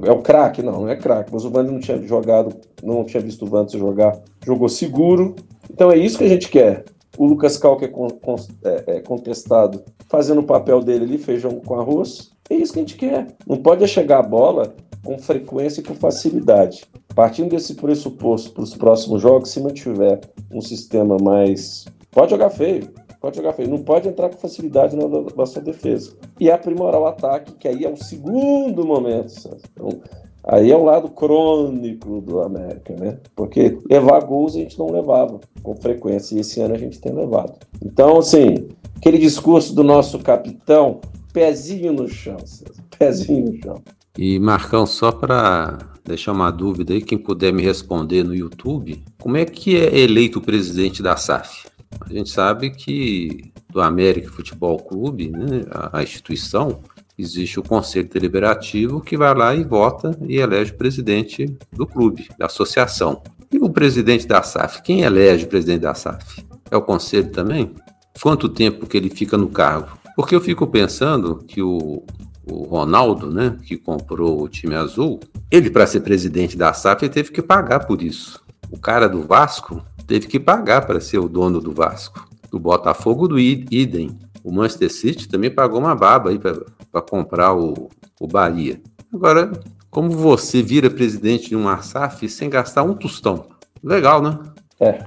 é 0.03 0.11
o 0.11 0.23
craque? 0.23 0.63
Não, 0.63 0.81
não 0.81 0.89
é 0.89 0.97
craque, 0.97 1.31
mas 1.33 1.45
o 1.45 1.49
Wanderson 1.49 1.73
não 1.73 1.81
tinha 1.81 2.03
jogado, 2.03 2.55
não 2.83 3.05
tinha 3.05 3.23
visto 3.23 3.45
o 3.45 3.51
Wanderson 3.53 3.79
jogar, 3.79 4.19
jogou 4.45 4.69
seguro. 4.69 5.37
Então 5.71 5.91
é 5.91 5.97
isso 5.97 6.19
que 6.19 6.25
a 6.25 6.29
gente 6.29 6.49
quer. 6.49 6.85
O 7.17 7.27
Lucas 7.27 7.57
Cal, 7.57 7.77
que 7.77 7.85
é, 7.85 7.91
é- 8.65 8.97
é 8.97 9.01
contestado, 9.01 9.83
fazendo 10.09 10.41
o 10.41 10.45
papel 10.45 10.81
dele 10.83 11.05
ali, 11.05 11.19
feijão 11.19 11.53
com 11.61 11.79
arroz. 11.79 12.33
É 12.51 12.55
isso 12.55 12.73
que 12.73 12.79
a 12.81 12.83
gente 12.83 12.97
quer. 12.97 13.29
Não 13.47 13.57
pode 13.57 13.85
é 13.85 13.87
chegar 13.87 14.19
a 14.19 14.23
bola 14.23 14.75
com 15.05 15.17
frequência 15.19 15.81
e 15.81 15.85
com 15.85 15.95
facilidade. 15.95 16.85
Partindo 17.15 17.51
desse 17.51 17.75
pressuposto 17.75 18.51
para 18.53 18.65
os 18.65 18.75
próximos 18.75 19.23
jogos, 19.23 19.51
se 19.51 19.61
mantiver 19.61 20.21
um 20.51 20.61
sistema 20.61 21.17
mais. 21.19 21.85
Pode 22.15 22.31
jogar 22.31 22.51
feio, 22.51 22.89
pode 23.21 23.37
jogar 23.37 23.53
feio. 23.55 23.69
Não 23.69 23.83
pode 23.83 24.09
entrar 24.09 24.29
com 24.29 24.39
facilidade 24.39 24.97
na, 24.97 25.05
na 25.37 25.47
sua 25.47 25.61
defesa. 25.61 26.13
E 26.39 26.49
aprimorar 26.49 27.01
o 27.01 27.07
ataque, 27.07 27.53
que 27.55 27.67
aí 27.67 27.85
é 27.85 27.91
um 27.91 27.97
segundo 27.97 28.87
momento. 28.87 29.31
César. 29.31 29.59
Então, 29.73 30.01
aí 30.45 30.71
é 30.71 30.77
o 30.77 30.85
lado 30.85 31.09
crônico 31.09 32.21
do 32.21 32.41
América, 32.41 32.95
né? 32.95 33.19
Porque 33.35 33.79
levar 33.91 34.21
gols 34.21 34.55
a 34.55 34.61
gente 34.61 34.79
não 34.79 34.91
levava 34.91 35.41
com 35.63 35.75
frequência, 35.75 36.37
e 36.37 36.41
esse 36.41 36.61
ano 36.61 36.75
a 36.75 36.79
gente 36.79 37.01
tem 37.01 37.13
levado. 37.13 37.55
Então, 37.85 38.19
assim, 38.19 38.69
aquele 38.97 39.19
discurso 39.19 39.75
do 39.75 39.83
nosso 39.83 40.21
capitão, 40.21 41.01
pezinho 41.33 41.93
no 41.93 42.07
chão, 42.07 42.39
César, 42.45 42.81
pezinho 42.97 43.47
no 43.47 43.61
chão. 43.61 43.83
E 44.17 44.39
Marcão, 44.39 44.87
só 44.87 45.11
para 45.11 45.79
deixar 46.05 46.31
uma 46.31 46.53
dúvida 46.53 46.93
aí, 46.93 47.03
quem 47.03 47.19
puder 47.19 47.53
me 47.53 47.63
responder 47.63 48.23
no 48.23 48.33
YouTube, 48.33 49.03
como 49.21 49.37
é 49.37 49.45
que 49.45 49.77
é 49.77 49.99
eleito 49.99 50.39
o 50.39 50.43
presidente 50.43 51.03
da 51.03 51.17
SAF? 51.17 51.74
A 52.01 52.13
gente 52.13 52.31
sabe 52.31 52.71
que 52.71 53.53
do 53.71 53.81
América 53.81 54.31
Futebol 54.31 54.79
Clube, 54.79 55.31
né, 55.31 55.65
a, 55.71 55.99
a 55.99 56.03
instituição, 56.03 56.81
existe 57.19 57.59
o 57.59 57.63
conselho 57.63 58.09
deliberativo 58.09 59.01
que 59.01 59.17
vai 59.17 59.35
lá 59.35 59.55
e 59.55 59.65
vota 59.65 60.17
e 60.27 60.37
elege 60.37 60.73
o 60.73 60.77
presidente 60.77 61.57
do 61.73 61.87
clube, 61.87 62.29
da 62.39 62.47
associação. 62.47 63.23
E 63.51 63.59
o 63.59 63.71
presidente 63.71 64.27
da 64.27 64.43
SAF, 64.43 64.83
quem 64.83 65.03
elege 65.03 65.45
o 65.45 65.49
presidente 65.49 65.83
da 65.83 65.95
SAF? 65.95 66.45
É 66.71 66.77
o 66.77 66.83
conselho 66.83 67.31
também? 67.31 67.73
Quanto 68.21 68.49
tempo 68.49 68.87
que 68.87 68.97
ele 68.97 69.11
fica 69.11 69.37
no 69.37 69.49
cargo? 69.49 69.97
Porque 70.17 70.35
eu 70.35 70.41
fico 70.41 70.67
pensando 70.67 71.43
que 71.47 71.63
o, 71.63 72.05
o 72.47 72.63
Ronaldo, 72.65 73.31
né, 73.31 73.57
que 73.65 73.77
comprou 73.77 74.43
o 74.43 74.49
time 74.49 74.75
azul, 74.75 75.21
ele 75.51 75.71
para 75.71 75.87
ser 75.87 76.01
presidente 76.01 76.57
da 76.57 76.73
SAF 76.73 77.05
ele 77.05 77.13
teve 77.13 77.31
que 77.31 77.43
pagar 77.43 77.87
por 77.87 78.03
isso. 78.03 78.43
O 78.71 78.79
cara 78.79 79.09
do 79.09 79.23
Vasco 79.23 79.83
teve 80.07 80.27
que 80.27 80.39
pagar 80.41 80.87
para 80.87 81.01
ser 81.01 81.19
o 81.19 81.29
dono 81.29 81.61
do 81.61 81.73
Vasco. 81.73 82.29
Do 82.51 82.59
Botafogo 82.59 83.27
do 83.27 83.39
idem. 83.39 84.19
O 84.43 84.53
Manchester 84.53 84.93
City 84.93 85.29
também 85.29 85.51
pagou 85.51 85.81
uma 85.81 85.95
baba 85.95 86.31
aí 86.31 86.39
para 86.39 87.03
comprar 87.03 87.55
o, 87.55 87.89
o 88.21 88.27
Bahia. 88.27 88.81
Agora, 89.13 89.51
como 89.91 90.11
você 90.11 90.63
vira 90.63 90.91
presidente 90.91 91.49
de 91.49 91.57
uma 91.57 91.81
SAF 91.81 92.29
sem 92.29 92.51
gastar 92.51 92.83
um 92.83 92.95
tostão? 92.95 93.47
Legal, 93.83 94.21
né? 94.21 94.39
É, 94.81 95.05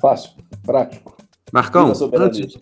fácil, 0.00 0.30
prático. 0.64 1.16
Marcão, 1.52 1.92
antes, 2.14 2.56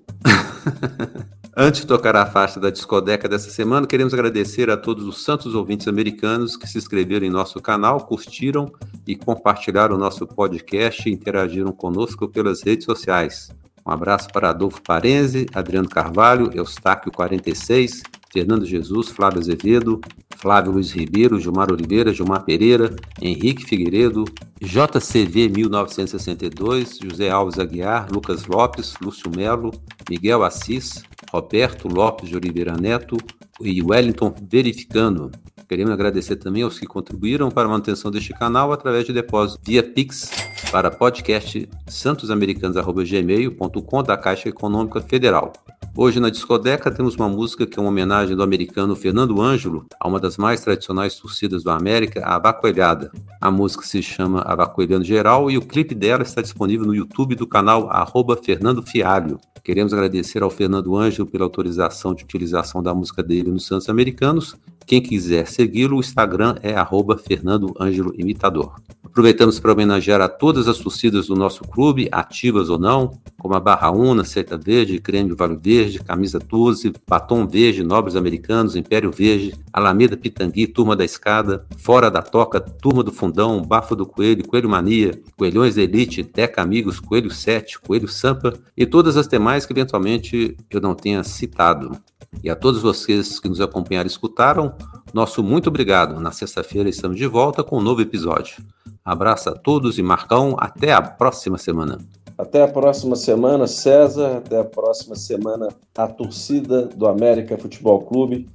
Antes 1.59 1.81
de 1.81 1.87
tocar 1.87 2.15
a 2.15 2.27
faixa 2.27 2.61
da 2.61 2.69
discodeca 2.69 3.27
dessa 3.27 3.49
semana, 3.49 3.87
queremos 3.87 4.13
agradecer 4.13 4.69
a 4.69 4.77
todos 4.77 5.07
os 5.07 5.25
santos 5.25 5.55
ouvintes 5.55 5.89
americanos 5.89 6.55
que 6.55 6.69
se 6.69 6.77
inscreveram 6.77 7.27
em 7.27 7.31
nosso 7.31 7.63
canal, 7.63 7.99
curtiram 8.07 8.71
e 9.07 9.17
compartilharam 9.17 9.97
o 9.97 9.99
nosso 9.99 10.27
podcast 10.27 11.09
e 11.09 11.13
interagiram 11.15 11.73
conosco 11.73 12.29
pelas 12.29 12.63
redes 12.63 12.85
sociais. 12.85 13.51
Um 13.87 13.91
abraço 13.91 14.29
para 14.35 14.51
Adolfo 14.51 14.83
Parenze, 14.83 15.47
Adriano 15.55 15.89
Carvalho, 15.89 16.51
Eustáquio46, 16.51 18.03
Fernando 18.31 18.67
Jesus, 18.67 19.09
Flávio 19.09 19.41
Azevedo, 19.41 19.99
Flávio 20.37 20.73
Luiz 20.73 20.91
Ribeiro, 20.91 21.41
Gilmar 21.41 21.73
Oliveira, 21.73 22.13
Gilmar 22.13 22.45
Pereira, 22.45 22.95
Henrique 23.19 23.65
Figueiredo, 23.65 24.27
JCV 24.61 25.49
1962, 25.49 26.99
José 27.03 27.31
Alves 27.31 27.59
Aguiar, 27.59 28.13
Lucas 28.13 28.45
Lopes, 28.45 28.95
Lúcio 29.01 29.31
Melo, 29.35 29.71
Miguel 30.11 30.45
Assis, 30.45 31.03
Roberto 31.31 31.89
Lopes 31.89 32.29
de 32.29 32.37
Oliveira 32.37 32.77
Neto 32.77 33.17
e 33.61 33.83
Wellington 33.83 34.35
Verificando. 34.49 35.31
Queremos 35.69 35.93
agradecer 35.93 36.37
também 36.37 36.63
aos 36.63 36.79
que 36.79 36.87
contribuíram 36.87 37.51
para 37.51 37.67
a 37.67 37.71
manutenção 37.71 38.09
deste 38.11 38.33
canal 38.33 38.73
através 38.73 39.05
de 39.05 39.13
depósito 39.13 39.61
via 39.65 39.83
Pix 39.83 40.31
para 40.71 40.91
podcast 40.91 41.69
santosamericanos.gmail.com 41.87 44.03
da 44.03 44.17
Caixa 44.17 44.49
Econômica 44.49 45.01
Federal. 45.01 45.53
Hoje 45.99 46.21
na 46.21 46.29
discoteca 46.29 46.91
temos 46.91 47.15
uma 47.17 47.27
música 47.27 47.67
que 47.67 47.79
é 47.79 47.81
uma 47.81 47.89
homenagem 47.89 48.37
do 48.37 48.43
americano 48.43 48.95
Fernando 48.95 49.41
Ângelo 49.41 49.87
a 49.99 50.07
uma 50.07 50.21
das 50.21 50.37
mais 50.37 50.61
tradicionais 50.61 51.15
torcidas 51.19 51.65
do 51.65 51.71
América, 51.71 52.21
a 52.23 52.35
Avacoelhada. 52.35 53.11
A 53.41 53.51
música 53.51 53.83
se 53.83 54.03
chama 54.03 54.43
Avacoelhando 54.43 55.07
Geral 55.07 55.51
e 55.51 55.57
o 55.57 55.63
clipe 55.63 55.95
dela 55.95 56.23
está 56.23 56.43
disponível 56.43 56.85
no 56.85 56.95
YouTube 56.95 57.35
do 57.35 57.47
canal 57.47 57.89
arroba 57.91 58.37
Fernando 58.37 58.83
Fialho. 58.83 59.41
Queremos 59.65 59.95
agradecer 59.95 60.43
ao 60.43 60.51
Fernando 60.51 60.95
Ângelo 60.95 61.27
pela 61.27 61.45
autorização 61.45 62.15
de 62.15 62.25
utilização 62.25 62.83
da 62.83 62.95
música 62.95 63.23
dele 63.23 63.51
nos 63.51 63.65
Santos 63.65 63.89
Americanos. 63.89 64.55
Quem 64.87 65.03
quiser 65.03 65.49
segui-lo, 65.49 65.97
o 65.97 66.01
Instagram 66.01 66.55
é 66.63 66.73
arroba 66.73 67.19
Fernando 67.19 67.75
Ângelo 67.81 68.15
Imitador. 68.17 68.81
Aproveitamos 69.03 69.59
para 69.59 69.73
homenagear 69.73 70.21
a 70.21 70.29
todas 70.29 70.69
as 70.69 70.79
torcidas 70.79 71.27
do 71.27 71.35
nosso 71.35 71.65
clube, 71.65 72.09
ativas 72.13 72.69
ou 72.69 72.79
não, 72.79 73.19
como 73.37 73.55
a 73.55 73.61
Barra 73.61 73.91
Una, 73.91 74.23
Seta 74.23 74.57
Verde, 74.57 75.01
Creme 75.01 75.35
Vale 75.35 75.57
Verde, 75.57 75.99
Camisa 75.99 76.39
12, 76.39 76.93
Batom 77.09 77.49
Verde, 77.49 77.83
Nobres 77.83 78.15
Americanos, 78.15 78.77
Império 78.77 79.11
Verde, 79.11 79.55
Alameda 79.73 80.17
Pitangui, 80.17 80.69
Turma 80.69 80.95
da 80.95 81.05
Escada, 81.05 81.67
Fora 81.79 82.09
da 82.09 82.23
Toca, 82.23 82.61
Turma 82.61 83.03
do 83.03 83.11
Fundão, 83.11 83.61
Bafo 83.63 83.97
do 83.97 84.07
Coelho, 84.07 84.47
Coelho 84.47 84.69
Mania, 84.69 85.21
Coelhões 85.37 85.77
Elite, 85.77 86.23
Teca 86.23 86.63
Amigos, 86.63 87.01
Coelho 87.01 87.31
7, 87.31 87.81
Coelho 87.81 88.07
Sampa 88.07 88.53
e 88.77 88.87
todas 88.87 89.17
as 89.17 89.27
demais 89.27 89.67
que 89.67 89.73
eventualmente 89.73 90.57
eu 90.71 90.81
não 90.81 90.95
tenha 90.95 91.25
citado. 91.25 91.99
E 92.43 92.51
a 92.51 92.57
todos 92.57 92.81
vocês 92.81 93.41
que 93.41 93.49
nos 93.49 93.61
acompanharam 93.61 94.07
e 94.07 94.11
escutaram, 94.11 94.75
nosso 95.13 95.43
muito 95.43 95.69
obrigado. 95.69 96.21
Na 96.21 96.31
sexta-feira 96.31 96.89
estamos 96.89 97.17
de 97.17 97.27
volta 97.27 97.65
com 97.65 97.79
um 97.79 97.83
novo 97.83 98.01
episódio. 98.03 98.57
Abraço 99.05 99.51
a 99.51 99.53
todos 99.53 99.99
e 99.99 100.03
Marcão, 100.03 100.57
até 100.59 100.93
a 100.93 101.01
próxima 101.01 101.59
semana. 101.59 101.99
Até 102.37 102.63
a 102.63 102.69
próxima 102.69 103.17
semana, 103.17 103.67
César. 103.67 104.39
Até 104.39 104.61
a 104.61 104.65
próxima 104.65 105.17
semana, 105.17 105.69
a 105.97 106.07
torcida 106.07 106.83
do 106.83 107.07
América 107.07 107.57
Futebol 107.57 108.03
Clube. 108.03 108.49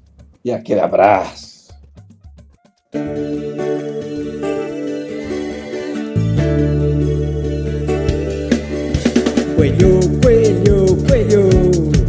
E 0.45 0.51
aquele 0.51 0.81
abraço. 0.81 1.69
Coelho, 9.55 10.21
coelho, 10.21 11.07
coelho. 11.07 12.00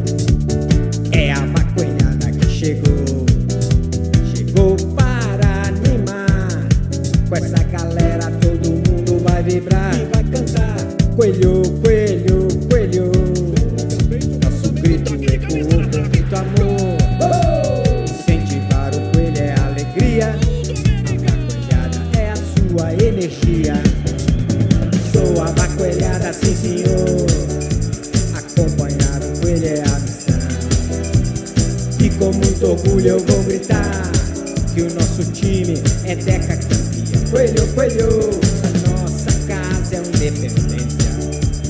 Chegou. 2.73 3.27
Chegou 4.35 4.77
para 4.95 5.69
animar. 5.69 6.49
Com 7.29 7.37
essa 7.37 7.63
galera 7.65 8.31
todo 8.41 8.71
mundo 8.71 9.23
vai 9.23 9.43
vibrar 9.43 9.95
e 9.95 10.05
vai 10.07 10.25
cantar. 10.25 10.77
Coelho, 11.17 11.63
coelho, 11.83 12.49
coelho. 12.71 13.13
Nosso 14.43 14.73
grito 14.73 15.15
ecoou 15.15 15.83
com 15.91 15.99
muito 16.09 16.35
amor. 16.35 16.97
Incentivar 18.05 18.95
o 18.95 19.01
coelho 19.13 19.39
é 19.39 19.55
alegria. 19.61 20.35
A 21.73 22.19
é 22.19 22.31
a 22.31 22.37
sua 22.37 22.93
energia. 22.95 23.75
Sou 25.13 25.43
a 25.43 25.53
maconhada, 25.53 26.33
sim 26.33 26.55
senhor. 26.55 27.27
Acompanhar 28.35 29.21
o 29.23 29.41
coelho 29.41 29.67
é 29.67 29.83
a 29.83 29.92
com 32.19 32.33
muito 32.33 32.67
orgulho 32.67 33.09
eu 33.09 33.19
vou 33.21 33.43
gritar 33.45 34.11
que 34.75 34.83
o 34.83 34.95
nosso 34.95 35.25
time 35.33 35.75
é 36.05 36.17
Deca 36.17 36.57
campeão. 36.57 36.83
Coelho, 37.31 37.67
coelho, 37.75 38.31
a 38.65 38.89
nossa 38.89 39.33
casa 39.47 39.97
é 39.97 40.01
uma 40.01 40.17
independência 40.17 40.83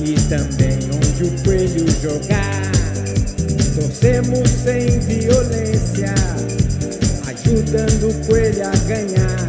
e 0.03 0.13
também 0.29 0.79
onde 0.93 1.23
o 1.23 1.43
coelho 1.43 1.85
jogar. 2.01 2.71
Torcemos 3.75 4.49
sem 4.49 4.99
violência, 4.99 6.13
ajudando 7.27 8.09
o 8.09 8.27
coelho 8.27 8.67
a 8.67 8.75
ganhar. 8.87 9.42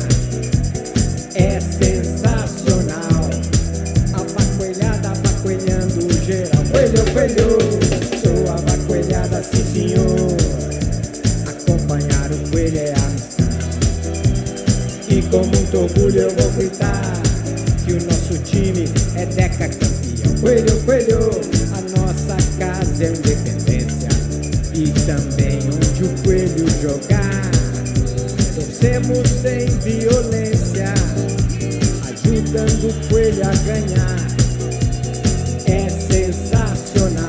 Torcemos 29.05 29.29
sem 29.29 29.67
violência, 29.81 30.95
ajudando 32.09 32.89
o 32.89 33.09
coelho 33.09 33.43
a 33.43 33.55
ganhar. 33.67 34.17
É 35.67 35.91
sensacional. 35.91 37.29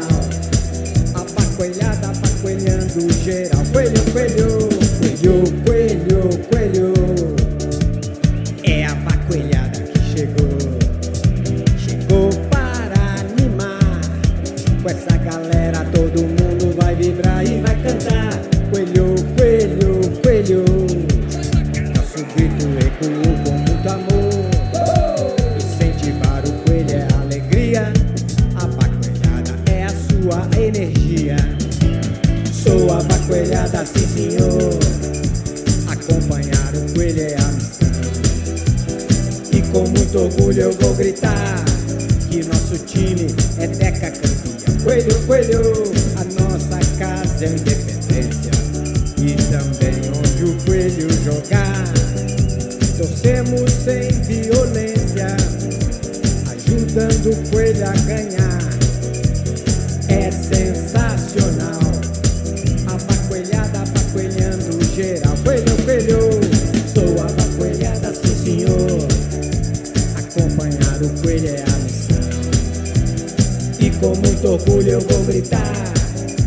A 1.15 1.25
pacoelhada 1.25 2.13
pacoelhando 2.21 3.11
geral. 3.23 3.63
Coelho, 3.73 4.11
coelho, 4.13 4.69
coelho, 4.99 5.63
coelho, 5.65 5.74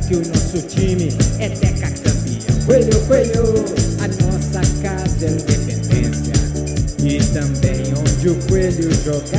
que 0.08 0.16
o 0.16 0.22
nosso 0.26 0.62
time 0.62 1.08
é 1.38 1.48
Deca 1.48 1.90
campeão. 1.90 2.66
Coelho, 2.66 3.00
coelho, 3.06 3.64
a 4.00 4.08
nossa 4.22 4.60
casa 4.82 5.26
é 5.26 5.30
independência. 5.30 6.34
E 7.02 7.18
também 7.32 7.94
onde 7.94 8.28
o 8.28 8.34
coelho 8.48 8.90
jogar. 9.04 9.37